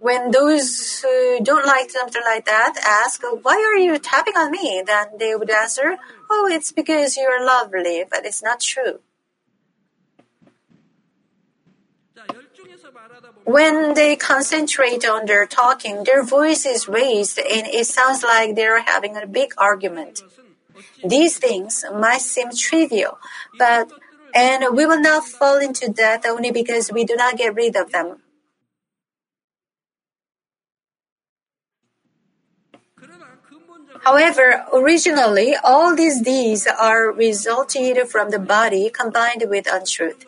when 0.00 0.30
those 0.30 1.00
who 1.00 1.40
don't 1.42 1.66
like 1.66 1.90
something 1.90 2.22
like 2.24 2.44
that 2.46 2.74
ask, 2.84 3.22
Why 3.42 3.56
are 3.56 3.78
you 3.78 3.98
tapping 3.98 4.36
on 4.36 4.50
me? 4.50 4.82
then 4.86 5.08
they 5.18 5.34
would 5.34 5.50
answer, 5.50 5.96
Oh, 6.30 6.48
it's 6.50 6.72
because 6.72 7.16
you're 7.16 7.44
lovely, 7.44 8.04
but 8.08 8.24
it's 8.24 8.42
not 8.42 8.60
true. 8.60 9.00
When 13.44 13.94
they 13.94 14.16
concentrate 14.16 15.06
on 15.08 15.26
their 15.26 15.46
talking, 15.46 16.02
their 16.02 16.24
voice 16.24 16.66
is 16.66 16.88
raised 16.88 17.38
and 17.38 17.66
it 17.66 17.86
sounds 17.86 18.24
like 18.24 18.56
they're 18.56 18.82
having 18.82 19.16
a 19.16 19.26
big 19.26 19.54
argument. 19.56 20.22
These 21.04 21.38
things 21.38 21.84
might 21.94 22.20
seem 22.22 22.48
trivial, 22.50 23.18
but 23.58 23.92
and 24.34 24.76
we 24.76 24.84
will 24.84 25.00
not 25.00 25.24
fall 25.24 25.58
into 25.58 25.92
that 25.92 26.26
only 26.26 26.50
because 26.50 26.92
we 26.92 27.04
do 27.04 27.14
not 27.16 27.36
get 27.38 27.54
rid 27.54 27.76
of 27.76 27.92
them. 27.92 28.18
However, 34.06 34.64
originally, 34.72 35.56
all 35.64 35.96
these 35.96 36.20
deeds 36.20 36.68
are 36.68 37.10
resulted 37.10 38.06
from 38.06 38.30
the 38.30 38.38
body 38.38 38.88
combined 38.88 39.42
with 39.48 39.66
untruth. 39.66 40.24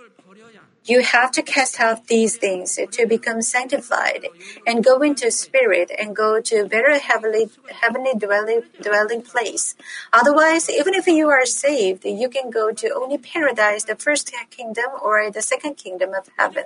You 0.88 1.02
have 1.02 1.32
to 1.32 1.42
cast 1.42 1.78
out 1.78 2.06
these 2.06 2.38
things 2.38 2.78
to 2.92 3.06
become 3.06 3.42
sanctified 3.42 4.28
and 4.66 4.82
go 4.82 5.02
into 5.02 5.30
spirit 5.30 5.90
and 5.98 6.16
go 6.16 6.40
to 6.40 6.54
a 6.62 6.66
better 6.66 6.98
heavenly, 6.98 7.50
heavenly 7.70 8.14
dwelling, 8.14 8.62
dwelling 8.80 9.20
place. 9.20 9.76
Otherwise, 10.14 10.70
even 10.70 10.94
if 10.94 11.06
you 11.06 11.28
are 11.28 11.44
saved, 11.44 12.06
you 12.06 12.30
can 12.30 12.48
go 12.48 12.72
to 12.72 12.94
only 12.94 13.18
paradise, 13.18 13.84
the 13.84 13.96
first 13.96 14.32
kingdom 14.48 14.90
or 15.02 15.30
the 15.30 15.42
second 15.42 15.74
kingdom 15.76 16.14
of 16.14 16.30
heaven. 16.38 16.64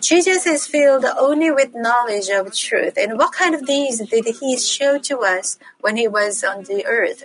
Jesus 0.00 0.46
is 0.46 0.66
filled 0.66 1.04
only 1.04 1.50
with 1.50 1.74
knowledge 1.74 2.30
of 2.30 2.54
truth. 2.54 2.96
And 2.96 3.18
what 3.18 3.32
kind 3.32 3.54
of 3.54 3.66
deeds 3.66 3.98
did 3.98 4.26
he 4.40 4.56
show 4.56 4.98
to 5.00 5.18
us 5.20 5.58
when 5.80 5.98
he 5.98 6.08
was 6.08 6.42
on 6.42 6.64
the 6.64 6.86
earth? 6.86 7.24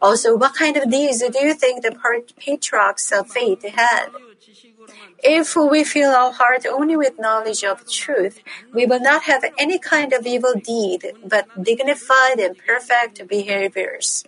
Also, 0.00 0.36
what 0.36 0.54
kind 0.54 0.76
of 0.76 0.90
deeds 0.90 1.20
do 1.20 1.38
you 1.46 1.54
think 1.54 1.82
the 1.82 1.94
patriarchs 2.40 3.12
of 3.12 3.30
faith 3.30 3.62
had? 3.62 4.08
If 5.22 5.54
we 5.56 5.84
fill 5.84 6.10
our 6.10 6.32
heart 6.32 6.66
only 6.66 6.96
with 6.96 7.18
knowledge 7.18 7.62
of 7.64 7.88
truth, 7.88 8.40
we 8.72 8.86
will 8.86 9.00
not 9.00 9.24
have 9.24 9.44
any 9.56 9.78
kind 9.78 10.12
of 10.12 10.26
evil 10.26 10.54
deed, 10.54 11.14
but 11.24 11.46
dignified 11.62 12.38
and 12.40 12.56
perfect 12.58 13.26
behaviors. 13.28 14.24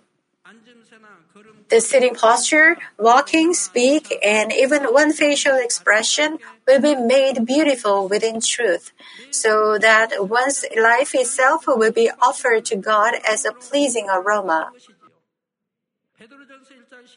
The 1.69 1.81
sitting 1.81 2.13
posture, 2.15 2.77
walking, 2.97 3.53
speak, 3.53 4.13
and 4.23 4.53
even 4.53 4.83
one 4.85 5.11
facial 5.11 5.57
expression 5.57 6.37
will 6.67 6.79
be 6.79 6.95
made 6.95 7.45
beautiful 7.45 8.07
within 8.07 8.39
truth, 8.39 8.93
so 9.31 9.77
that 9.79 10.29
one's 10.29 10.63
life 10.77 11.15
itself 11.15 11.65
will 11.67 11.91
be 11.91 12.09
offered 12.21 12.65
to 12.65 12.75
God 12.75 13.15
as 13.27 13.45
a 13.45 13.51
pleasing 13.51 14.07
aroma. 14.09 14.71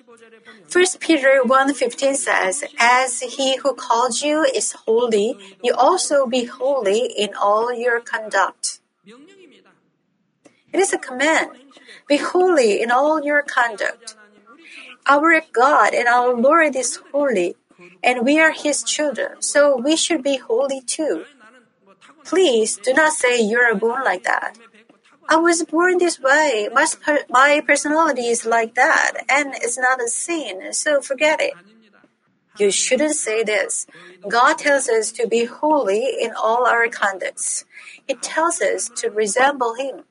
1 0.08 0.98
Peter 1.00 1.42
1:15 1.44 2.16
says, 2.16 2.64
"As 2.78 3.20
he 3.20 3.56
who 3.56 3.74
called 3.74 4.22
you 4.22 4.42
is 4.42 4.72
holy, 4.88 5.36
you 5.62 5.74
also 5.76 6.24
be 6.24 6.44
holy 6.44 7.12
in 7.12 7.34
all 7.34 7.72
your 7.72 8.00
conduct." 8.00 8.80
It 10.72 10.80
is 10.80 10.94
a 10.94 10.98
command. 10.98 11.50
Be 12.08 12.16
holy 12.16 12.80
in 12.80 12.90
all 12.90 13.20
your 13.22 13.42
conduct. 13.42 14.16
Our 15.04 15.42
God 15.52 15.92
and 15.92 16.08
our 16.08 16.32
Lord 16.32 16.74
is 16.74 17.00
holy, 17.12 17.56
and 18.02 18.24
we 18.24 18.40
are 18.40 18.52
his 18.52 18.82
children, 18.82 19.42
so 19.42 19.76
we 19.76 19.94
should 19.94 20.22
be 20.22 20.36
holy 20.36 20.80
too. 20.80 21.26
Please 22.24 22.76
do 22.76 22.92
not 22.94 23.12
say 23.12 23.40
you 23.40 23.58
are 23.60 23.74
born 23.74 24.04
like 24.04 24.24
that. 24.24 24.56
I 25.30 25.36
was 25.36 25.62
born 25.64 25.98
this 25.98 26.18
way. 26.18 26.68
My, 26.72 26.86
my 27.28 27.62
personality 27.66 28.28
is 28.28 28.46
like 28.46 28.74
that, 28.74 29.12
and 29.28 29.54
it's 29.54 29.78
not 29.78 30.02
a 30.02 30.08
sin, 30.08 30.72
so 30.72 31.02
forget 31.02 31.40
it. 31.40 31.52
You 32.58 32.70
shouldn't 32.70 33.14
say 33.14 33.42
this. 33.42 33.86
God 34.26 34.58
tells 34.58 34.88
us 34.88 35.12
to 35.12 35.28
be 35.28 35.44
holy 35.44 36.16
in 36.20 36.32
all 36.32 36.66
our 36.66 36.88
conducts. 36.88 37.64
He 38.06 38.14
tells 38.14 38.60
us 38.60 38.88
to 38.96 39.10
resemble 39.10 39.74
Him. 39.74 40.04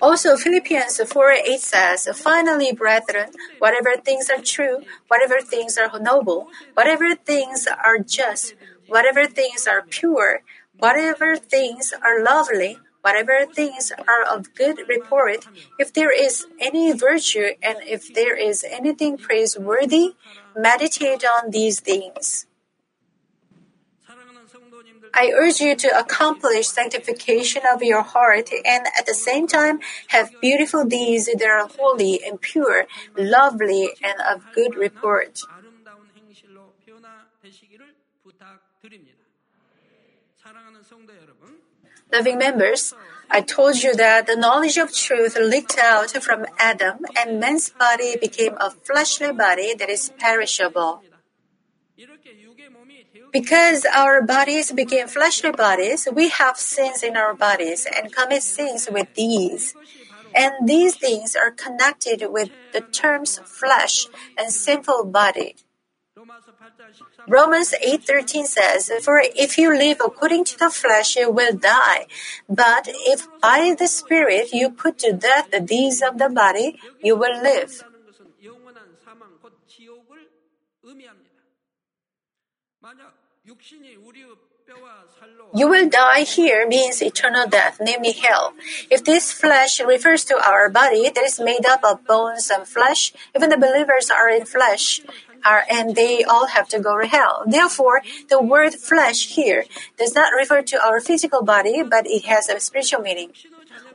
Also, 0.00 0.36
Philippians 0.36 1.00
4 1.02 1.30
8 1.32 1.60
says, 1.60 2.08
Finally, 2.14 2.72
brethren, 2.72 3.30
whatever 3.58 3.96
things 3.96 4.30
are 4.30 4.40
true, 4.42 4.84
whatever 5.08 5.40
things 5.40 5.76
are 5.76 5.90
noble, 5.98 6.48
whatever 6.74 7.14
things 7.14 7.66
are 7.66 7.98
just, 7.98 8.54
whatever 8.86 9.26
things 9.26 9.66
are 9.66 9.82
pure, 9.82 10.42
whatever 10.78 11.36
things 11.36 11.92
are 12.02 12.22
lovely, 12.22 12.78
whatever 13.02 13.46
things 13.46 13.92
are 14.06 14.24
of 14.24 14.54
good 14.54 14.80
report, 14.88 15.48
if 15.78 15.92
there 15.92 16.12
is 16.12 16.46
any 16.58 16.92
virtue 16.92 17.48
and 17.62 17.78
if 17.86 18.12
there 18.12 18.36
is 18.36 18.64
anything 18.68 19.16
praiseworthy, 19.16 20.14
meditate 20.56 21.24
on 21.24 21.50
these 21.50 21.80
things. 21.80 22.46
I 25.12 25.32
urge 25.34 25.60
you 25.60 25.74
to 25.74 25.98
accomplish 25.98 26.68
sanctification 26.68 27.62
of 27.72 27.82
your 27.82 28.02
heart 28.02 28.50
and 28.64 28.86
at 28.96 29.06
the 29.06 29.14
same 29.14 29.48
time 29.48 29.80
have 30.08 30.30
beautiful 30.40 30.84
deeds 30.84 31.26
that 31.26 31.42
are 31.42 31.66
holy 31.66 32.20
and 32.24 32.40
pure, 32.40 32.86
lovely, 33.16 33.90
and 34.02 34.14
of 34.20 34.44
good 34.54 34.76
report. 34.76 35.40
Loving 42.12 42.38
members, 42.38 42.94
I 43.30 43.40
told 43.40 43.82
you 43.82 43.94
that 43.94 44.26
the 44.26 44.36
knowledge 44.36 44.76
of 44.76 44.92
truth 44.92 45.36
leaked 45.38 45.78
out 45.78 46.10
from 46.10 46.46
Adam, 46.58 47.04
and 47.16 47.38
man's 47.38 47.70
body 47.70 48.16
became 48.16 48.56
a 48.60 48.70
fleshly 48.70 49.32
body 49.32 49.74
that 49.74 49.88
is 49.88 50.10
perishable. 50.18 51.02
Because 53.32 53.84
our 53.84 54.22
bodies 54.22 54.72
became 54.72 55.06
fleshly 55.06 55.52
bodies, 55.52 56.08
we 56.12 56.30
have 56.30 56.56
sins 56.56 57.02
in 57.02 57.16
our 57.16 57.34
bodies 57.34 57.86
and 57.86 58.12
commit 58.12 58.42
sins 58.42 58.88
with 58.90 59.14
these. 59.14 59.74
And 60.34 60.66
these 60.66 60.96
things 60.96 61.36
are 61.36 61.50
connected 61.50 62.26
with 62.30 62.50
the 62.72 62.80
terms 62.80 63.38
flesh 63.44 64.08
and 64.36 64.50
sinful 64.50 65.06
body. 65.06 65.56
Romans 67.28 67.74
8:13 67.80 68.46
says, 68.46 68.90
"For 69.02 69.20
if 69.20 69.56
you 69.56 69.72
live 69.72 70.00
according 70.00 70.44
to 70.44 70.58
the 70.58 70.70
flesh, 70.70 71.16
you 71.16 71.30
will 71.30 71.52
die. 71.52 72.06
But 72.48 72.88
if 72.88 73.28
by 73.40 73.74
the 73.78 73.88
Spirit 73.88 74.52
you 74.52 74.70
put 74.70 74.98
to 75.00 75.12
death 75.12 75.50
the 75.50 75.60
deeds 75.60 76.02
of 76.02 76.18
the 76.18 76.28
body, 76.28 76.80
you 77.00 77.16
will 77.16 77.40
live." 77.40 77.84
You 85.52 85.66
will 85.66 85.88
die 85.88 86.22
here 86.22 86.66
means 86.66 87.02
eternal 87.02 87.46
death, 87.46 87.78
namely 87.80 88.12
hell. 88.12 88.54
If 88.88 89.02
this 89.02 89.32
flesh 89.32 89.80
refers 89.80 90.24
to 90.30 90.38
our 90.38 90.68
body 90.70 91.10
that 91.10 91.24
is 91.24 91.40
made 91.40 91.66
up 91.66 91.82
of 91.82 92.06
bones 92.06 92.50
and 92.50 92.66
flesh, 92.66 93.12
even 93.34 93.50
the 93.50 93.58
believers 93.58 94.10
are 94.10 94.30
in 94.30 94.46
flesh, 94.46 95.02
are, 95.44 95.64
and 95.70 95.94
they 95.94 96.24
all 96.24 96.46
have 96.46 96.68
to 96.68 96.80
go 96.80 97.00
to 97.00 97.06
hell. 97.06 97.42
Therefore, 97.46 98.02
the 98.28 98.42
word 98.42 98.74
flesh 98.74 99.28
here 99.34 99.64
does 99.98 100.14
not 100.14 100.32
refer 100.36 100.62
to 100.62 100.84
our 100.84 101.00
physical 101.00 101.42
body, 101.42 101.82
but 101.82 102.06
it 102.06 102.24
has 102.24 102.48
a 102.48 102.60
spiritual 102.60 103.00
meaning. 103.00 103.32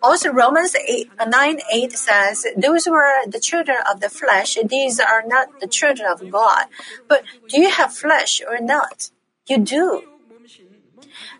Also, 0.01 0.29
Romans 0.31 0.75
8, 0.75 1.09
uh, 1.17 1.25
9 1.25 1.59
8 1.73 1.91
says, 1.93 2.45
Those 2.55 2.85
who 2.85 2.93
are 2.93 3.27
the 3.27 3.39
children 3.39 3.77
of 3.89 4.01
the 4.01 4.09
flesh, 4.09 4.57
these 4.69 4.99
are 4.99 5.23
not 5.25 5.59
the 5.59 5.67
children 5.67 6.07
of 6.07 6.29
God. 6.29 6.65
But 7.07 7.23
do 7.47 7.59
you 7.61 7.69
have 7.69 7.93
flesh 7.93 8.41
or 8.47 8.59
not? 8.59 9.09
You 9.47 9.59
do. 9.59 10.03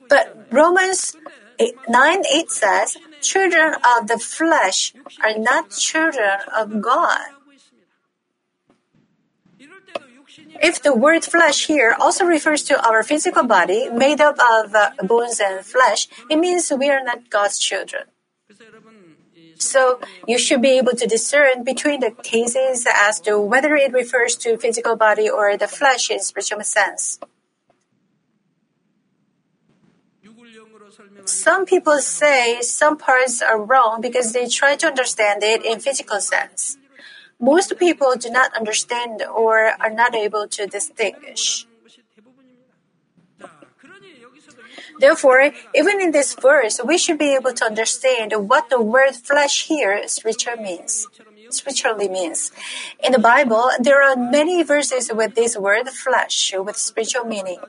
But 0.09 0.47
Romans 0.51 1.17
8, 1.59 1.75
9 1.87 2.23
8 2.33 2.51
says, 2.51 2.97
Children 3.21 3.75
of 3.97 4.07
the 4.07 4.19
flesh 4.19 4.93
are 5.23 5.37
not 5.37 5.71
children 5.71 6.39
of 6.55 6.81
God. 6.81 7.34
If 10.61 10.81
the 10.81 10.95
word 10.95 11.23
flesh 11.23 11.67
here 11.67 11.95
also 11.99 12.25
refers 12.25 12.63
to 12.63 12.79
our 12.87 13.03
physical 13.03 13.43
body 13.43 13.89
made 13.89 14.21
up 14.21 14.37
of 14.39 14.73
uh, 14.73 14.91
bones 15.03 15.39
and 15.39 15.65
flesh, 15.65 16.07
it 16.29 16.37
means 16.37 16.71
we 16.71 16.89
are 16.89 17.03
not 17.03 17.29
God's 17.29 17.59
children. 17.59 18.03
So 19.57 19.99
you 20.27 20.37
should 20.37 20.61
be 20.61 20.77
able 20.77 20.93
to 20.93 21.07
discern 21.07 21.63
between 21.63 22.01
the 22.01 22.11
cases 22.11 22.85
as 22.87 23.19
to 23.21 23.39
whether 23.39 23.75
it 23.75 23.93
refers 23.93 24.35
to 24.37 24.57
physical 24.57 24.95
body 24.95 25.29
or 25.29 25.57
the 25.57 25.67
flesh 25.67 26.09
in 26.09 26.19
spiritual 26.19 26.63
sense. 26.63 27.19
Some 31.25 31.65
people 31.65 31.99
say 31.99 32.61
some 32.61 32.97
parts 32.97 33.41
are 33.41 33.61
wrong 33.61 34.01
because 34.01 34.33
they 34.33 34.47
try 34.47 34.75
to 34.75 34.87
understand 34.87 35.43
it 35.43 35.65
in 35.65 35.79
physical 35.79 36.19
sense. 36.19 36.77
Most 37.39 37.77
people 37.77 38.15
do 38.15 38.29
not 38.29 38.55
understand 38.55 39.21
or 39.21 39.73
are 39.79 39.89
not 39.89 40.15
able 40.15 40.47
to 40.47 40.65
distinguish. 40.67 41.67
Therefore, 44.99 45.51
even 45.75 45.99
in 45.99 46.11
this 46.11 46.33
verse, 46.35 46.79
we 46.83 46.97
should 46.97 47.17
be 47.17 47.35
able 47.35 47.53
to 47.53 47.65
understand 47.65 48.31
what 48.47 48.69
the 48.69 48.81
word 48.81 49.15
flesh 49.15 49.67
here 49.67 50.07
spiritually 50.07 50.63
means. 50.63 51.07
Spiritually 51.49 52.07
means. 52.07 52.51
In 53.03 53.11
the 53.11 53.19
Bible, 53.19 53.69
there 53.79 54.01
are 54.01 54.15
many 54.15 54.63
verses 54.63 55.11
with 55.13 55.35
this 55.35 55.57
word 55.57 55.89
flesh 55.89 56.53
with 56.57 56.77
spiritual 56.77 57.25
meaning. 57.25 57.59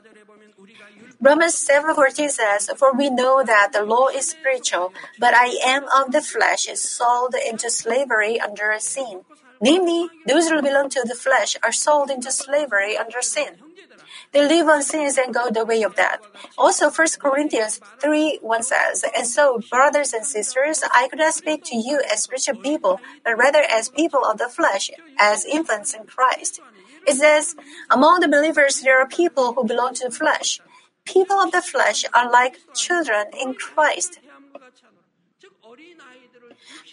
Romans 1.19 1.57
7:14 1.57 2.29
says, 2.29 2.69
"For 2.77 2.93
we 2.93 3.09
know 3.09 3.43
that 3.43 3.73
the 3.73 3.83
law 3.83 4.07
is 4.07 4.29
spiritual, 4.29 4.93
but 5.19 5.33
I 5.33 5.57
am 5.65 5.83
of 5.89 6.11
the 6.11 6.21
flesh, 6.21 6.69
sold 6.77 7.33
into 7.33 7.69
slavery 7.69 8.39
under 8.39 8.69
a 8.71 8.79
sin. 8.79 9.25
Namely, 9.61 10.09
those 10.25 10.49
who 10.49 10.61
belong 10.61 10.89
to 10.89 11.03
the 11.05 11.15
flesh 11.15 11.57
are 11.63 11.71
sold 11.71 12.09
into 12.09 12.31
slavery 12.31 12.97
under 12.97 13.21
sin. 13.21 13.57
They 14.31 14.45
live 14.45 14.67
on 14.67 14.83
sins 14.83 15.17
and 15.17 15.33
go 15.33 15.49
the 15.49 15.65
way 15.65 15.83
of 15.83 15.95
that. 15.95 16.21
Also, 16.57 16.89
1 16.89 17.07
Corinthians 17.19 17.79
3 17.99 18.39
1 18.41 18.63
says, 18.63 19.05
And 19.15 19.25
so, 19.25 19.61
brothers 19.69 20.13
and 20.13 20.25
sisters, 20.25 20.83
I 20.93 21.07
could 21.07 21.19
not 21.19 21.33
speak 21.33 21.63
to 21.65 21.77
you 21.77 22.01
as 22.11 22.23
spiritual 22.23 22.55
people, 22.55 22.99
but 23.23 23.37
rather 23.37 23.63
as 23.63 23.89
people 23.89 24.23
of 24.25 24.37
the 24.37 24.49
flesh, 24.49 24.91
as 25.17 25.45
infants 25.45 25.93
in 25.93 26.05
Christ. 26.05 26.59
It 27.07 27.15
says, 27.15 27.55
Among 27.89 28.19
the 28.19 28.27
believers, 28.27 28.81
there 28.81 29.01
are 29.01 29.07
people 29.07 29.53
who 29.53 29.63
belong 29.63 29.93
to 29.95 30.05
the 30.05 30.15
flesh. 30.15 30.59
People 31.05 31.37
of 31.37 31.51
the 31.51 31.61
flesh 31.61 32.03
are 32.13 32.29
like 32.29 32.59
children 32.75 33.27
in 33.39 33.53
Christ. 33.53 34.19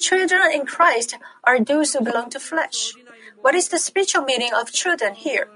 Children 0.04 0.52
in 0.52 0.66
Christ 0.66 1.16
are 1.44 1.64
those 1.64 1.94
who 1.94 2.04
belong 2.04 2.28
to 2.36 2.38
flesh. 2.38 2.92
What 3.40 3.54
is 3.54 3.68
the 3.68 3.78
spiritual 3.78 4.20
meaning 4.22 4.52
of 4.52 4.70
children 4.70 5.14
here? 5.14 5.48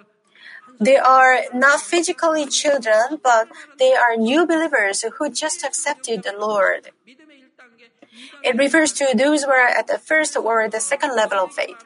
They 0.80 0.96
are 0.96 1.52
not 1.52 1.82
physically 1.82 2.46
children, 2.46 3.20
but 3.22 3.48
they 3.78 3.92
are 3.92 4.16
new 4.16 4.46
believers 4.46 5.04
who 5.04 5.28
just 5.28 5.64
accepted 5.64 6.22
the 6.22 6.32
Lord. 6.32 6.88
It 8.42 8.56
refers 8.56 8.92
to 8.94 9.12
those 9.14 9.44
who 9.44 9.50
are 9.50 9.68
at 9.68 9.86
the 9.86 9.98
first 9.98 10.34
or 10.34 10.66
the 10.66 10.80
second 10.80 11.14
level 11.14 11.44
of 11.44 11.52
faith. 11.52 11.84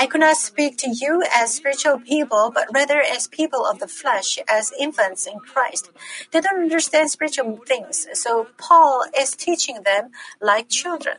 I 0.00 0.06
could 0.06 0.22
not 0.22 0.38
speak 0.38 0.78
to 0.78 0.88
you 0.88 1.22
as 1.30 1.52
spiritual 1.52 2.00
people, 2.00 2.50
but 2.54 2.68
rather 2.72 3.02
as 3.02 3.28
people 3.28 3.66
of 3.66 3.80
the 3.80 3.86
flesh, 3.86 4.38
as 4.48 4.72
infants 4.80 5.26
in 5.26 5.40
Christ. 5.40 5.90
They 6.30 6.40
don't 6.40 6.62
understand 6.62 7.10
spiritual 7.10 7.60
things, 7.66 8.06
so 8.14 8.46
Paul 8.56 9.04
is 9.14 9.36
teaching 9.36 9.82
them 9.82 10.08
like 10.40 10.70
children. 10.70 11.18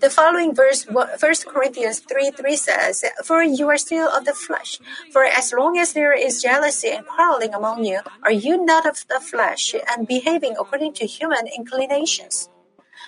The 0.00 0.10
following 0.10 0.52
verse, 0.52 0.82
1 0.88 1.08
Corinthians 1.46 2.00
3 2.00 2.32
3 2.32 2.56
says, 2.56 3.04
For 3.22 3.40
you 3.44 3.68
are 3.68 3.78
still 3.78 4.08
of 4.08 4.24
the 4.24 4.34
flesh. 4.34 4.80
For 5.12 5.24
as 5.24 5.52
long 5.52 5.78
as 5.78 5.92
there 5.92 6.12
is 6.12 6.42
jealousy 6.42 6.88
and 6.88 7.06
quarreling 7.06 7.54
among 7.54 7.84
you, 7.84 8.00
are 8.24 8.32
you 8.32 8.64
not 8.64 8.84
of 8.84 9.06
the 9.06 9.20
flesh 9.20 9.76
and 9.86 10.08
behaving 10.08 10.56
according 10.58 10.94
to 10.94 11.06
human 11.06 11.46
inclinations? 11.46 12.48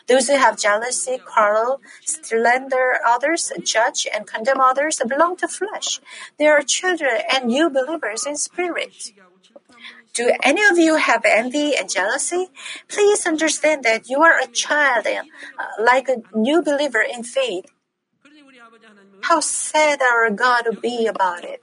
Those 0.08 0.28
who 0.28 0.36
have 0.36 0.58
jealousy, 0.58 1.18
quarrel, 1.24 1.80
slander 2.04 2.98
others, 3.06 3.52
judge, 3.62 4.06
and 4.12 4.26
condemn 4.26 4.60
others 4.60 5.00
belong 5.06 5.36
to 5.36 5.48
flesh. 5.48 6.00
They 6.38 6.46
are 6.46 6.62
children 6.62 7.20
and 7.32 7.46
new 7.46 7.70
believers 7.70 8.26
in 8.26 8.36
spirit. 8.36 9.12
Do 10.14 10.30
any 10.42 10.62
of 10.64 10.78
you 10.78 10.96
have 10.96 11.24
envy 11.24 11.74
and 11.74 11.88
jealousy? 11.88 12.48
Please 12.88 13.26
understand 13.26 13.82
that 13.84 14.10
you 14.10 14.22
are 14.22 14.38
a 14.38 14.46
child, 14.46 15.06
uh, 15.06 15.22
like 15.82 16.08
a 16.08 16.22
new 16.36 16.62
believer 16.62 17.00
in 17.00 17.22
faith. 17.22 17.66
How 19.22 19.40
sad 19.40 20.02
our 20.02 20.30
God 20.30 20.64
would 20.66 20.82
be 20.82 21.06
about 21.06 21.44
it. 21.44 21.62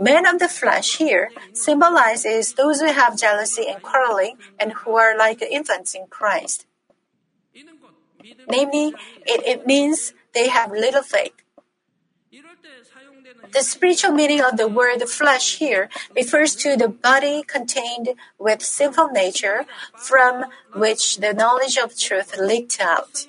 Men 0.00 0.24
of 0.26 0.38
the 0.38 0.48
flesh 0.48 0.96
here 0.96 1.30
symbolizes 1.52 2.54
those 2.54 2.80
who 2.80 2.86
have 2.86 3.18
jealousy 3.18 3.66
and 3.68 3.82
quarreling 3.82 4.38
and 4.58 4.72
who 4.72 4.96
are 4.96 5.16
like 5.16 5.42
infants 5.42 5.94
in 5.94 6.06
Christ. 6.06 6.66
Namely, 8.48 8.94
it, 9.26 9.44
it 9.46 9.66
means 9.66 10.12
they 10.34 10.48
have 10.48 10.70
little 10.70 11.02
faith. 11.02 11.32
The 13.52 13.62
spiritual 13.62 14.12
meaning 14.12 14.40
of 14.42 14.56
the 14.56 14.68
word 14.68 15.02
flesh 15.08 15.56
here 15.56 15.88
refers 16.14 16.54
to 16.56 16.76
the 16.76 16.88
body 16.88 17.42
contained 17.42 18.10
with 18.38 18.62
sinful 18.62 19.08
nature 19.08 19.64
from 19.96 20.46
which 20.74 21.18
the 21.18 21.32
knowledge 21.32 21.76
of 21.78 21.96
truth 21.96 22.36
leaked 22.38 22.80
out. 22.80 23.26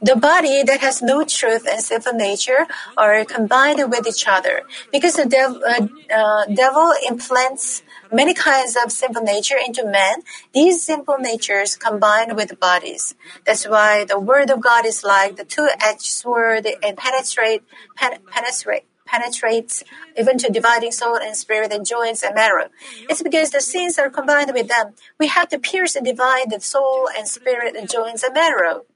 The 0.00 0.16
body 0.16 0.62
that 0.62 0.80
has 0.80 1.02
no 1.02 1.24
truth 1.24 1.66
and 1.70 1.82
sinful 1.82 2.12
nature 2.14 2.66
are 2.96 3.24
combined 3.24 3.80
with 3.90 4.06
each 4.06 4.26
other 4.26 4.62
because 4.92 5.14
the 5.14 5.26
dev- 5.26 5.60
uh, 5.62 5.88
uh, 6.12 6.44
devil 6.46 6.92
implants 7.08 7.82
many 8.12 8.34
kinds 8.34 8.76
of 8.76 8.92
simple 8.92 9.22
nature 9.22 9.56
into 9.64 9.84
man. 9.84 10.22
These 10.52 10.84
simple 10.84 11.18
natures 11.18 11.76
combine 11.76 12.36
with 12.36 12.58
bodies. 12.60 13.14
That's 13.44 13.66
why 13.66 14.04
the 14.04 14.18
word 14.18 14.50
of 14.50 14.60
God 14.60 14.86
is 14.86 15.04
like 15.04 15.36
the 15.36 15.44
two-edged 15.44 16.02
sword 16.02 16.66
and 16.82 16.96
penetrate, 16.96 17.62
pen- 17.96 18.20
penetrate 18.30 18.84
penetrates 19.06 19.84
even 20.18 20.38
to 20.38 20.50
dividing 20.50 20.90
soul 20.90 21.16
and 21.16 21.36
spirit 21.36 21.72
and 21.72 21.86
joints 21.86 22.22
and 22.22 22.34
marrow. 22.34 22.68
It's 23.08 23.22
because 23.22 23.50
the 23.50 23.60
sins 23.60 23.98
are 23.98 24.10
combined 24.10 24.52
with 24.54 24.68
them. 24.68 24.94
We 25.18 25.28
have 25.28 25.48
to 25.50 25.58
pierce 25.58 25.94
and 25.94 26.06
divide 26.06 26.50
the 26.50 26.60
soul 26.60 27.08
and 27.16 27.28
spirit 27.28 27.76
and 27.76 27.88
joints 27.88 28.22
and 28.22 28.34
marrow. 28.34 28.86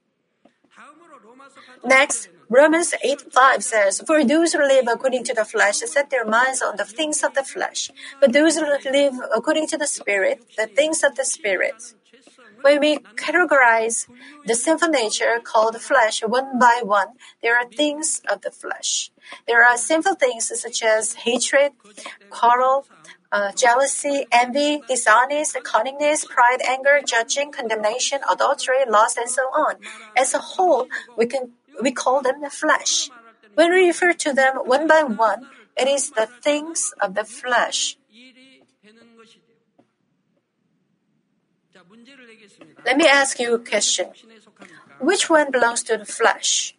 Next, 1.85 2.29
Romans 2.49 2.95
8 3.03 3.31
5 3.31 3.63
says, 3.63 4.01
For 4.07 4.23
those 4.23 4.53
who 4.53 4.59
live 4.59 4.87
according 4.87 5.23
to 5.25 5.35
the 5.35 5.45
flesh 5.45 5.77
set 5.77 6.09
their 6.09 6.25
minds 6.25 6.63
on 6.63 6.77
the 6.77 6.83
things 6.83 7.23
of 7.23 7.35
the 7.35 7.43
flesh, 7.43 7.91
but 8.19 8.33
those 8.33 8.57
who 8.57 8.65
live 8.91 9.13
according 9.35 9.67
to 9.67 9.77
the 9.77 9.85
Spirit, 9.85 10.43
the 10.57 10.65
things 10.65 11.03
of 11.03 11.13
the 11.15 11.25
Spirit. 11.25 11.93
When 12.61 12.79
we 12.79 12.97
categorize 13.15 14.07
the 14.45 14.55
sinful 14.55 14.89
nature 14.89 15.39
called 15.43 15.79
flesh 15.79 16.21
one 16.21 16.57
by 16.59 16.81
one, 16.83 17.09
there 17.41 17.55
are 17.55 17.69
things 17.69 18.21
of 18.27 18.41
the 18.41 18.51
flesh. 18.51 19.11
There 19.47 19.63
are 19.63 19.77
sinful 19.77 20.15
things 20.15 20.51
such 20.59 20.81
as 20.83 21.13
hatred, 21.13 21.73
quarrel, 22.31 22.85
uh, 23.31 23.51
jealousy, 23.53 24.25
envy, 24.31 24.81
dishonest, 24.87 25.55
cunningness, 25.63 26.25
pride, 26.27 26.61
anger, 26.67 26.99
judging, 27.05 27.51
condemnation, 27.51 28.19
adultery, 28.29 28.83
lust, 28.89 29.17
and 29.17 29.29
so 29.29 29.43
on. 29.43 29.75
As 30.17 30.33
a 30.33 30.39
whole, 30.39 30.87
we 31.15 31.27
can 31.27 31.53
we 31.81 31.91
call 31.91 32.21
them 32.21 32.41
the 32.41 32.49
flesh. 32.49 33.09
When 33.55 33.71
we 33.71 33.87
refer 33.87 34.13
to 34.13 34.33
them 34.33 34.57
one 34.65 34.87
by 34.87 35.03
one, 35.03 35.47
it 35.77 35.87
is 35.87 36.11
the 36.11 36.27
things 36.27 36.93
of 37.01 37.15
the 37.15 37.23
flesh. 37.23 37.97
Let 42.85 42.97
me 42.97 43.07
ask 43.07 43.39
you 43.39 43.55
a 43.55 43.59
question. 43.59 44.07
Which 44.99 45.29
one 45.29 45.51
belongs 45.51 45.83
to 45.83 45.97
the 45.97 46.05
flesh? 46.05 46.75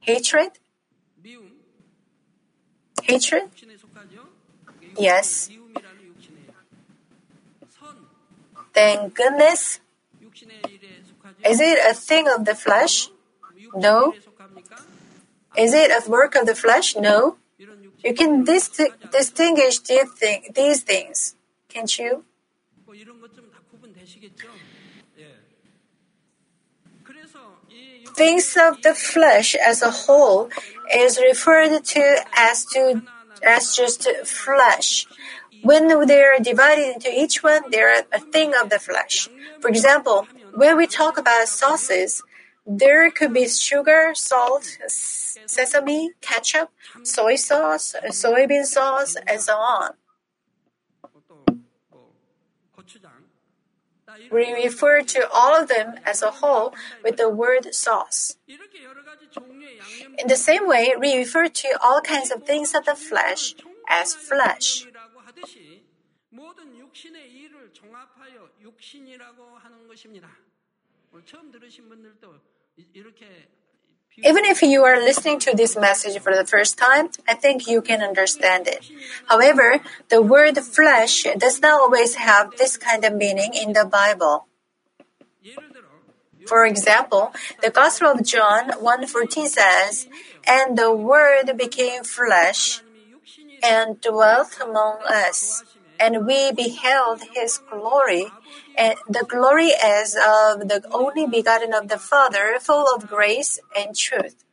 Hatred? 0.00 0.52
Hatred? 3.02 3.50
Yes. 4.96 5.50
Then 8.74 9.08
goodness? 9.08 9.80
Is 11.44 11.60
it 11.60 11.78
a 11.84 11.94
thing 11.94 12.28
of 12.28 12.44
the 12.44 12.54
flesh? 12.54 13.08
No. 13.74 14.14
Is 15.56 15.74
it 15.74 15.90
a 15.90 16.08
work 16.10 16.34
of 16.34 16.46
the 16.46 16.54
flesh? 16.54 16.96
No. 16.96 17.36
You 18.04 18.14
can 18.14 18.44
dis- 18.44 18.80
distinguish 19.10 19.80
these, 19.80 20.08
these 20.54 20.82
things, 20.82 21.34
can't 21.68 21.98
you? 21.98 22.24
Things 28.14 28.56
of 28.56 28.82
the 28.82 28.94
flesh 28.94 29.54
as 29.54 29.82
a 29.82 29.90
whole 29.90 30.50
is 30.94 31.18
referred 31.18 31.84
to 31.84 32.24
as 32.34 32.64
to 32.66 33.02
as 33.42 33.76
just 33.76 34.08
flesh. 34.24 35.06
When 35.62 35.88
they 36.06 36.22
are 36.22 36.38
divided 36.40 36.94
into 36.94 37.10
each 37.12 37.42
one, 37.42 37.70
they 37.70 37.80
are 37.80 38.04
a 38.12 38.20
thing 38.20 38.54
of 38.60 38.70
the 38.70 38.78
flesh. 38.78 39.28
For 39.60 39.68
example, 39.68 40.26
when 40.58 40.76
we 40.76 40.86
talk 40.86 41.18
about 41.18 41.46
sauces, 41.46 42.22
There 42.68 43.10
could 43.10 43.32
be 43.32 43.48
sugar, 43.48 44.12
salt, 44.12 44.76
sesame, 44.88 46.12
ketchup, 46.20 46.68
soy 47.02 47.36
sauce, 47.36 47.96
soybean 48.12 48.66
sauce, 48.66 49.16
and 49.26 49.40
so 49.40 49.56
on. 49.56 49.96
We 54.30 54.52
refer 54.52 55.00
to 55.00 55.20
all 55.32 55.56
of 55.56 55.68
them 55.68 55.96
as 56.04 56.20
a 56.20 56.30
whole 56.30 56.74
with 57.02 57.16
the 57.16 57.30
word 57.30 57.72
sauce. 57.72 58.36
In 60.18 60.28
the 60.28 60.36
same 60.36 60.68
way, 60.68 60.92
we 61.00 61.16
refer 61.16 61.48
to 61.48 61.68
all 61.82 62.02
kinds 62.02 62.30
of 62.30 62.44
things 62.44 62.74
of 62.74 62.84
the 62.84 62.94
flesh 62.94 63.54
as 63.88 64.12
flesh. 64.12 64.84
Even 74.24 74.44
if 74.44 74.62
you 74.62 74.82
are 74.82 74.98
listening 74.98 75.38
to 75.40 75.54
this 75.54 75.76
message 75.76 76.18
for 76.20 76.34
the 76.34 76.44
first 76.44 76.76
time, 76.76 77.10
I 77.28 77.34
think 77.34 77.68
you 77.68 77.80
can 77.80 78.02
understand 78.02 78.66
it. 78.66 78.82
However, 79.26 79.80
the 80.08 80.20
word 80.20 80.58
flesh 80.58 81.24
does 81.36 81.60
not 81.60 81.80
always 81.80 82.16
have 82.16 82.56
this 82.56 82.76
kind 82.76 83.04
of 83.04 83.14
meaning 83.14 83.54
in 83.54 83.74
the 83.74 83.84
Bible. 83.84 84.48
For 86.46 86.66
example, 86.66 87.32
the 87.62 87.70
Gospel 87.70 88.08
of 88.08 88.24
John 88.24 88.72
1:14 88.80 89.48
says, 89.48 90.08
"And 90.46 90.76
the 90.76 90.90
word 90.90 91.56
became 91.56 92.02
flesh 92.02 92.82
and 93.62 94.00
dwelt 94.00 94.58
among 94.60 95.02
us, 95.04 95.62
and 95.98 96.26
we 96.26 96.52
beheld 96.52 97.22
his 97.34 97.58
glory, 97.70 98.26
and 98.76 98.94
the 99.08 99.24
glory 99.28 99.72
as 99.82 100.14
of 100.14 100.68
the 100.68 100.82
only 100.92 101.26
begotten 101.26 101.72
of 101.74 101.88
the 101.88 101.98
Father, 101.98 102.58
full 102.60 102.86
of 102.94 103.06
grace 103.06 103.58
and 103.76 103.96
truth. 103.96 104.44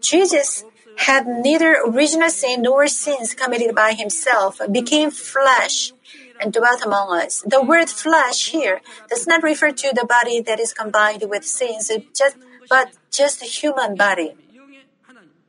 Jesus 0.00 0.64
had 0.98 1.26
neither 1.26 1.76
original 1.86 2.28
sin 2.28 2.62
nor 2.62 2.86
sins 2.86 3.34
committed 3.34 3.74
by 3.74 3.92
himself, 3.92 4.60
became 4.70 5.10
flesh, 5.10 5.92
and 6.40 6.52
dwelt 6.52 6.84
among 6.84 7.16
us. 7.16 7.42
The 7.46 7.62
word 7.62 7.88
flesh 7.88 8.50
here 8.50 8.80
does 9.08 9.26
not 9.26 9.42
refer 9.42 9.70
to 9.70 9.92
the 9.94 10.04
body 10.04 10.40
that 10.40 10.60
is 10.60 10.72
combined 10.72 11.24
with 11.28 11.44
sins, 11.44 11.90
just, 12.12 12.36
but 12.68 12.92
just 13.10 13.42
a 13.42 13.46
human 13.46 13.94
body. 13.94 14.34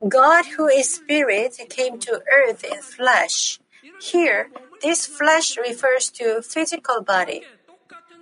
God, 0.07 0.45
who 0.57 0.67
is 0.67 0.89
spirit, 0.89 1.57
came 1.69 1.99
to 1.99 2.21
earth 2.31 2.63
in 2.63 2.81
flesh. 2.81 3.59
Here, 4.01 4.49
this 4.81 5.05
flesh 5.05 5.57
refers 5.57 6.09
to 6.11 6.41
physical 6.41 7.01
body. 7.01 7.43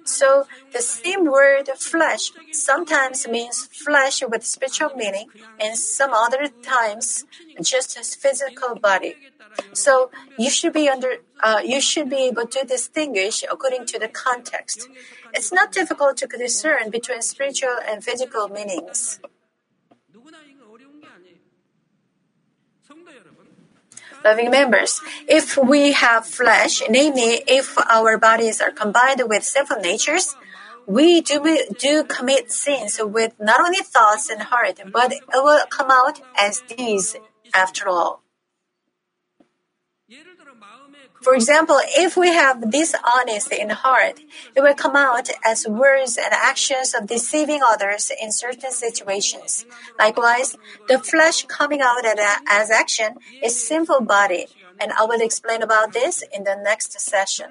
So 0.06 0.46
the 0.74 0.82
same 0.82 1.26
word 1.26 1.70
flesh 1.78 2.32
sometimes 2.52 3.28
means 3.28 3.66
flesh 3.66 4.22
with 4.28 4.46
spiritual 4.46 4.92
meaning 4.96 5.30
and 5.60 5.78
some 5.78 6.12
other 6.14 6.48
times 6.62 7.26
just 7.62 7.98
as 7.98 8.16
physical 8.16 8.76
body. 8.76 9.16
So 9.74 10.12
you 10.38 10.50
should 10.50 10.74
be 10.74 10.90
under 10.90 11.18
uh, 11.42 11.62
you 11.64 11.80
should 11.80 12.10
be 12.10 12.28
able 12.28 12.48
to 12.48 12.66
distinguish 12.66 13.44
according 13.50 13.86
to 13.88 14.00
the 14.00 14.08
context. 14.08 14.88
It's 15.34 15.52
not 15.52 15.72
difficult 15.72 16.18
to 16.18 16.28
discern 16.28 16.90
between 16.90 17.22
spiritual 17.22 17.78
and 17.88 18.04
physical 18.04 18.48
meanings. 18.50 19.20
Loving 24.24 24.52
members, 24.52 25.02
if 25.28 25.58
we 25.58 25.92
have 25.92 26.26
flesh, 26.26 26.82
namely, 26.90 27.44
if 27.46 27.78
our 27.90 28.18
bodies 28.18 28.62
are 28.62 28.72
combined 28.72 29.22
with 29.26 29.44
sinful 29.44 29.78
natures, 29.78 30.36
we 30.86 31.22
do, 31.22 31.66
do 31.78 32.04
commit 32.06 32.52
sins 32.52 33.00
with 33.04 33.34
not 33.40 33.60
only 33.60 33.80
thoughts 33.80 34.30
and 34.30 34.42
heart, 34.42 34.80
but 34.92 35.12
it 35.12 35.24
will 35.34 35.66
come 35.70 35.92
out 35.92 36.22
as 36.38 36.62
deeds 36.62 37.16
after 37.54 37.90
all. 37.90 38.23
For 41.24 41.34
example, 41.36 41.80
if 41.98 42.18
we 42.18 42.28
have 42.28 42.70
dishonesty 42.70 43.60
in 43.60 43.70
heart, 43.70 44.20
it 44.56 44.62
will 44.62 44.74
come 44.74 44.96
out 44.96 45.30
as 45.44 45.66
words 45.66 46.18
and 46.18 46.34
actions 46.34 46.94
of 46.94 47.08
deceiving 47.08 47.62
others 47.64 48.12
in 48.22 48.32
certain 48.32 48.72
situations. 48.72 49.66
Likewise, 49.98 50.58
the 50.90 51.00
flesh 51.00 51.46
coming 51.46 51.82
out 51.82 52.06
uh, 52.06 52.36
as 52.48 52.70
action 52.70 53.16
is 53.42 53.66
sinful 53.68 54.02
body, 54.02 54.48
and 54.80 54.92
I 54.92 55.06
will 55.06 55.22
explain 55.22 55.62
about 55.62 55.94
this 55.94 56.24
in 56.34 56.44
the 56.44 56.58
next 56.62 57.00
session. 57.00 57.48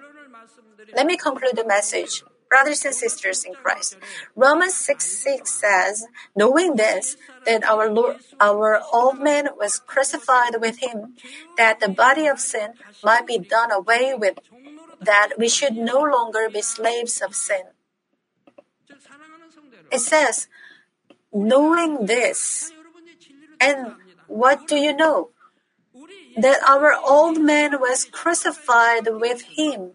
Let 0.94 1.06
me 1.06 1.16
conclude 1.16 1.56
the 1.56 1.66
message. 1.66 2.22
Brothers 2.52 2.84
and 2.84 2.94
sisters 2.94 3.44
in 3.48 3.54
Christ, 3.54 3.96
Romans 4.36 4.74
6 4.74 5.00
6 5.00 5.50
says, 5.50 6.04
Knowing 6.36 6.76
this, 6.76 7.16
that 7.46 7.64
our 7.64 7.88
Lord, 7.90 8.16
our 8.38 8.82
old 8.92 9.18
man 9.18 9.48
was 9.56 9.80
crucified 9.80 10.60
with 10.60 10.76
him, 10.84 11.16
that 11.56 11.80
the 11.80 11.88
body 11.88 12.26
of 12.26 12.38
sin 12.38 12.74
might 13.02 13.26
be 13.26 13.38
done 13.38 13.72
away 13.72 14.12
with, 14.14 14.36
that 15.00 15.30
we 15.38 15.48
should 15.48 15.76
no 15.76 16.02
longer 16.02 16.50
be 16.52 16.60
slaves 16.60 17.22
of 17.22 17.34
sin. 17.34 17.72
It 19.90 20.00
says, 20.00 20.48
knowing 21.32 22.04
this. 22.04 22.70
And 23.60 23.94
what 24.26 24.68
do 24.68 24.76
you 24.76 24.94
know? 24.94 25.30
That 26.36 26.62
our 26.68 26.92
old 27.00 27.40
man 27.40 27.80
was 27.80 28.04
crucified 28.04 29.08
with 29.08 29.56
him, 29.56 29.92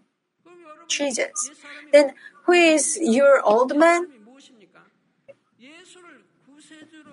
Jesus. 0.88 1.50
Then 1.92 2.14
who 2.48 2.54
is 2.54 2.98
your 2.98 3.42
old 3.44 3.76
man? 3.76 4.08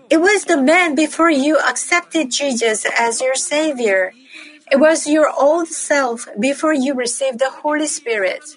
It 0.09 0.21
was 0.21 0.45
the 0.45 0.55
man 0.55 0.95
before 0.95 1.29
you 1.29 1.59
accepted 1.59 2.31
Jesus 2.31 2.85
as 2.97 3.19
your 3.19 3.35
Savior. 3.35 4.13
It 4.71 4.79
was 4.79 5.05
your 5.05 5.29
old 5.37 5.67
self 5.67 6.29
before 6.39 6.71
you 6.71 6.93
received 6.93 7.39
the 7.39 7.51
Holy 7.51 7.87
Spirit. 7.87 8.55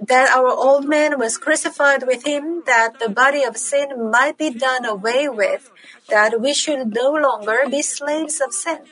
That 0.00 0.30
our 0.30 0.54
old 0.54 0.86
man 0.86 1.18
was 1.18 1.36
crucified 1.36 2.06
with 2.06 2.24
him, 2.24 2.62
that 2.66 3.00
the 3.00 3.10
body 3.10 3.42
of 3.42 3.56
sin 3.56 3.88
might 4.10 4.38
be 4.38 4.50
done 4.50 4.84
away 4.84 5.28
with, 5.28 5.72
that 6.08 6.40
we 6.40 6.54
should 6.54 6.94
no 6.94 7.10
longer 7.10 7.66
be 7.68 7.82
slaves 7.82 8.40
of 8.40 8.54
sin. 8.54 8.86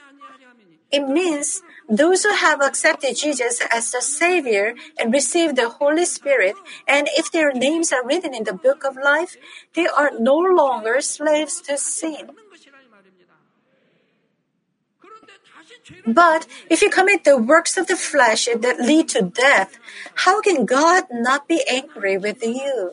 It 0.91 1.07
means 1.07 1.62
those 1.91 2.22
who 2.22 2.32
have 2.32 2.62
accepted 2.62 3.16
Jesus 3.16 3.61
as 3.70 3.91
the 3.91 4.01
Savior 4.01 4.74
and 4.99 5.12
received 5.12 5.57
the 5.57 5.68
Holy 5.68 6.05
Spirit, 6.05 6.55
and 6.86 7.09
if 7.18 7.32
their 7.32 7.53
names 7.53 7.93
are 7.93 8.07
written 8.07 8.32
in 8.32 8.45
the 8.45 8.55
book 8.55 8.84
of 8.84 8.97
life, 8.97 9.36
they 9.74 9.86
are 9.86 10.12
no 10.18 10.36
longer 10.36 11.01
slaves 11.01 11.61
to 11.62 11.76
sin. 11.76 12.30
But 16.07 16.47
if 16.68 16.82
you 16.82 16.91
commit 16.91 17.24
the 17.24 17.36
works 17.36 17.76
of 17.76 17.86
the 17.86 17.97
flesh 17.97 18.47
that 18.47 18.80
lead 18.80 19.09
to 19.11 19.22
death, 19.22 19.78
how 20.14 20.41
can 20.41 20.64
God 20.64 21.05
not 21.11 21.49
be 21.49 21.62
angry 21.68 22.16
with 22.16 22.45
you? 22.45 22.93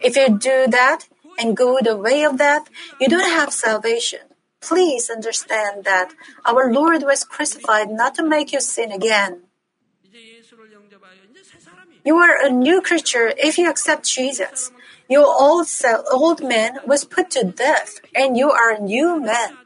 If 0.00 0.16
you 0.16 0.38
do 0.38 0.66
that 0.68 1.08
and 1.38 1.56
go 1.56 1.78
the 1.80 1.96
way 1.96 2.24
of 2.24 2.38
death, 2.38 2.68
you 3.00 3.08
don't 3.08 3.28
have 3.28 3.52
salvation. 3.52 4.33
Please 4.66 5.10
understand 5.10 5.84
that 5.84 6.14
our 6.44 6.72
Lord 6.72 7.02
was 7.02 7.22
crucified 7.22 7.90
not 7.90 8.14
to 8.16 8.22
make 8.24 8.52
you 8.52 8.60
sin 8.60 8.90
again. 8.92 9.42
You 12.04 12.16
are 12.16 12.36
a 12.40 12.50
new 12.50 12.80
creature 12.80 13.32
if 13.36 13.58
you 13.58 13.68
accept 13.68 14.08
Jesus. 14.08 14.72
Your 15.08 15.26
old 15.26 15.68
self, 15.68 16.06
old 16.10 16.42
man 16.42 16.78
was 16.86 17.04
put 17.04 17.30
to 17.32 17.44
death, 17.44 18.00
and 18.14 18.36
you 18.36 18.50
are 18.50 18.72
a 18.72 18.80
new 18.80 19.20
man. 19.20 19.58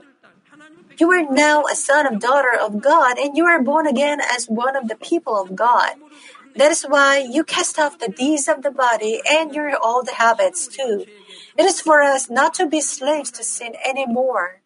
You 0.99 1.11
are 1.13 1.31
now 1.31 1.63
a 1.71 1.77
son 1.77 2.07
of 2.07 2.19
daughter 2.19 2.59
of 2.59 2.81
God, 2.83 3.19
and 3.19 3.37
you 3.37 3.45
are 3.45 3.63
born 3.63 3.87
again 3.87 4.19
as 4.21 4.47
one 4.47 4.75
of 4.75 4.89
the 4.89 4.97
people 4.97 5.41
of 5.41 5.55
God. 5.55 5.95
That 6.57 6.73
is 6.73 6.83
why 6.83 7.19
you 7.19 7.45
cast 7.45 7.79
off 7.79 7.99
the 8.01 8.09
deeds 8.09 8.49
of 8.49 8.63
the 8.63 8.73
body 8.73 9.23
and 9.31 9.55
your 9.55 9.79
old 9.79 10.11
habits 10.11 10.67
too. 10.67 11.07
It 11.57 11.65
is 11.65 11.81
for 11.81 12.03
us 12.03 12.29
not 12.29 12.55
to 12.55 12.67
be 12.67 12.81
slaves 12.81 13.31
to 13.33 13.45
sin 13.45 13.75
anymore. 13.85 14.58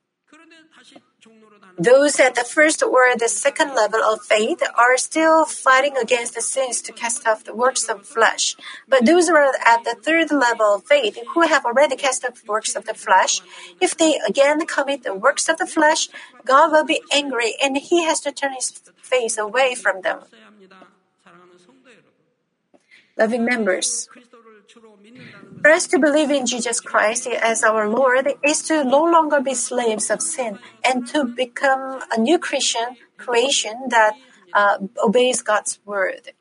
Those 1.78 2.20
at 2.20 2.34
the 2.34 2.44
first 2.44 2.82
or 2.82 3.16
the 3.16 3.28
second 3.28 3.74
level 3.74 4.00
of 4.00 4.22
faith 4.22 4.62
are 4.76 4.96
still 4.96 5.44
fighting 5.46 5.96
against 5.96 6.34
the 6.34 6.42
sins 6.42 6.82
to 6.82 6.92
cast 6.92 7.26
off 7.26 7.44
the 7.44 7.54
works 7.54 7.88
of 7.88 8.06
flesh. 8.06 8.56
But 8.88 9.06
those 9.06 9.28
who 9.28 9.36
are 9.36 9.54
at 9.64 9.84
the 9.84 9.96
third 10.00 10.30
level 10.30 10.74
of 10.74 10.84
faith, 10.84 11.18
who 11.34 11.42
have 11.42 11.64
already 11.64 11.96
cast 11.96 12.24
off 12.24 12.42
the 12.42 12.50
works 12.50 12.76
of 12.76 12.84
the 12.84 12.94
flesh, 12.94 13.40
if 13.80 13.96
they 13.96 14.20
again 14.28 14.66
commit 14.66 15.02
the 15.02 15.14
works 15.14 15.48
of 15.48 15.56
the 15.56 15.66
flesh, 15.66 16.08
God 16.44 16.72
will 16.72 16.84
be 16.84 17.00
angry 17.12 17.54
and 17.62 17.76
He 17.78 18.04
has 18.04 18.20
to 18.20 18.32
turn 18.32 18.52
His 18.52 18.70
face 19.00 19.38
away 19.38 19.74
from 19.74 20.02
them. 20.02 20.20
Loving 23.16 23.44
members, 23.44 24.08
for 25.62 25.70
us 25.70 25.86
to 25.88 25.98
believe 25.98 26.30
in 26.30 26.46
Jesus 26.46 26.80
Christ 26.80 27.26
as 27.26 27.62
our 27.62 27.88
Lord 27.88 28.28
is 28.42 28.62
to 28.64 28.84
no 28.84 29.04
longer 29.04 29.40
be 29.40 29.54
slaves 29.54 30.10
of 30.10 30.22
sin 30.22 30.58
and 30.84 31.06
to 31.08 31.24
become 31.24 32.02
a 32.12 32.18
new 32.18 32.38
Christian 32.38 32.96
creation 33.16 33.74
that 33.88 34.14
uh, 34.52 34.78
obeys 35.02 35.42
God's 35.42 35.78
word. 35.84 36.32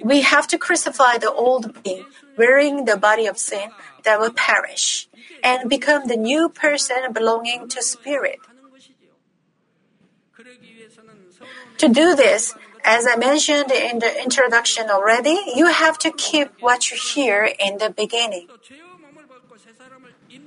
We 0.00 0.22
have 0.22 0.46
to 0.48 0.58
crucify 0.58 1.18
the 1.18 1.30
old 1.30 1.82
being, 1.82 2.06
wearing 2.36 2.86
the 2.86 2.96
body 2.96 3.26
of 3.26 3.36
sin 3.38 3.70
that 4.04 4.18
will 4.18 4.32
perish, 4.32 5.08
and 5.42 5.68
become 5.68 6.08
the 6.08 6.16
new 6.16 6.48
person 6.48 7.12
belonging 7.12 7.68
to 7.68 7.82
Spirit. 7.82 8.38
To 11.78 11.88
do 11.88 12.16
this, 12.16 12.54
as 12.84 13.06
I 13.06 13.16
mentioned 13.16 13.70
in 13.70 13.98
the 13.98 14.22
introduction 14.22 14.90
already, 14.90 15.38
you 15.54 15.66
have 15.66 15.98
to 15.98 16.12
keep 16.12 16.50
what 16.60 16.90
you 16.90 16.96
hear 16.96 17.48
in 17.58 17.78
the 17.78 17.90
beginning. 17.90 18.48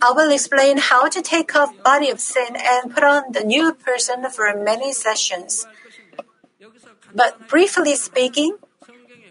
I 0.02 0.12
will 0.12 0.32
explain 0.32 0.78
how 0.78 1.08
to 1.08 1.22
take 1.22 1.56
off 1.56 1.72
body 1.84 2.10
of 2.10 2.20
sin 2.20 2.56
and 2.56 2.94
put 2.94 3.04
on 3.04 3.32
the 3.32 3.44
new 3.44 3.74
person 3.74 4.30
for 4.30 4.54
many 4.56 4.92
sessions. 4.92 5.66
But 7.14 7.48
briefly 7.48 7.96
speaking, 7.96 8.58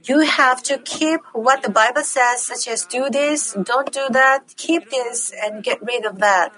you 0.04 0.20
have 0.20 0.62
to 0.64 0.78
keep 0.78 1.20
what 1.32 1.62
the 1.62 1.70
Bible 1.70 2.02
says, 2.02 2.42
such 2.42 2.68
as 2.68 2.84
do 2.84 3.10
this, 3.10 3.52
don't 3.52 3.92
do 3.92 4.06
that, 4.10 4.54
keep 4.56 4.90
this, 4.90 5.32
and 5.32 5.62
get 5.62 5.82
rid 5.82 6.04
of 6.04 6.18
that. 6.18 6.52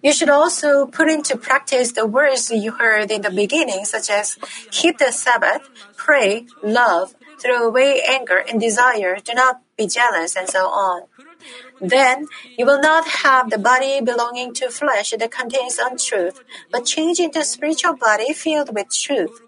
You 0.00 0.12
should 0.12 0.30
also 0.30 0.86
put 0.86 1.08
into 1.08 1.36
practice 1.36 1.92
the 1.92 2.06
words 2.06 2.50
you 2.50 2.72
heard 2.72 3.10
in 3.10 3.22
the 3.22 3.30
beginning, 3.30 3.84
such 3.84 4.10
as 4.10 4.38
keep 4.70 4.98
the 4.98 5.10
Sabbath, 5.10 5.68
pray, 5.96 6.46
love, 6.62 7.14
throw 7.40 7.66
away 7.66 8.02
anger 8.06 8.38
and 8.48 8.60
desire, 8.60 9.16
do 9.16 9.34
not 9.34 9.60
be 9.76 9.86
jealous, 9.86 10.36
and 10.36 10.48
so 10.48 10.66
on. 10.66 11.02
Then 11.80 12.26
you 12.56 12.64
will 12.66 12.80
not 12.80 13.08
have 13.08 13.50
the 13.50 13.58
body 13.58 14.00
belonging 14.00 14.54
to 14.54 14.70
flesh 14.70 15.10
that 15.10 15.30
contains 15.30 15.78
untruth, 15.78 16.42
but 16.70 16.84
change 16.84 17.18
into 17.18 17.40
a 17.40 17.44
spiritual 17.44 17.96
body 17.96 18.32
filled 18.32 18.74
with 18.74 18.92
truth. 18.92 19.40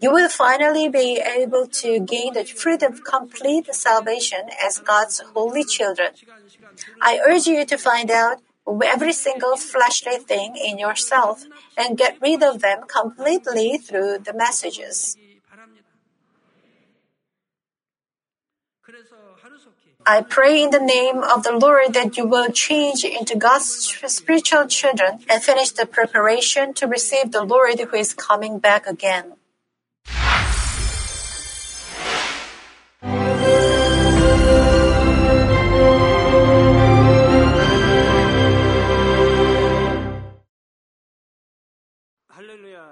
You 0.00 0.12
will 0.12 0.28
finally 0.28 0.88
be 0.88 1.20
able 1.20 1.66
to 1.66 2.00
gain 2.00 2.32
the 2.34 2.44
fruit 2.44 2.82
of 2.82 3.04
complete 3.04 3.72
salvation 3.74 4.48
as 4.64 4.78
God's 4.78 5.20
holy 5.34 5.62
children. 5.62 6.12
I 7.00 7.20
urge 7.24 7.46
you 7.46 7.64
to 7.66 7.76
find 7.76 8.10
out 8.10 8.38
every 8.82 9.12
single 9.12 9.56
fleshly 9.56 10.16
thing 10.16 10.56
in 10.56 10.78
yourself 10.78 11.44
and 11.76 11.98
get 11.98 12.20
rid 12.20 12.42
of 12.42 12.60
them 12.60 12.84
completely 12.86 13.78
through 13.78 14.18
the 14.18 14.32
messages. 14.32 15.16
I 20.06 20.22
pray 20.22 20.62
in 20.62 20.70
the 20.70 20.80
name 20.80 21.22
of 21.22 21.42
the 21.42 21.52
Lord 21.52 21.92
that 21.94 22.16
you 22.16 22.26
will 22.26 22.50
change 22.50 23.04
into 23.04 23.36
God's 23.36 23.66
spiritual 24.06 24.66
children 24.66 25.20
and 25.28 25.42
finish 25.42 25.70
the 25.70 25.86
preparation 25.86 26.74
to 26.74 26.86
receive 26.86 27.32
the 27.32 27.44
Lord 27.44 27.78
who 27.78 27.96
is 27.96 28.14
coming 28.14 28.58
back 28.58 28.86
again. 28.86 29.34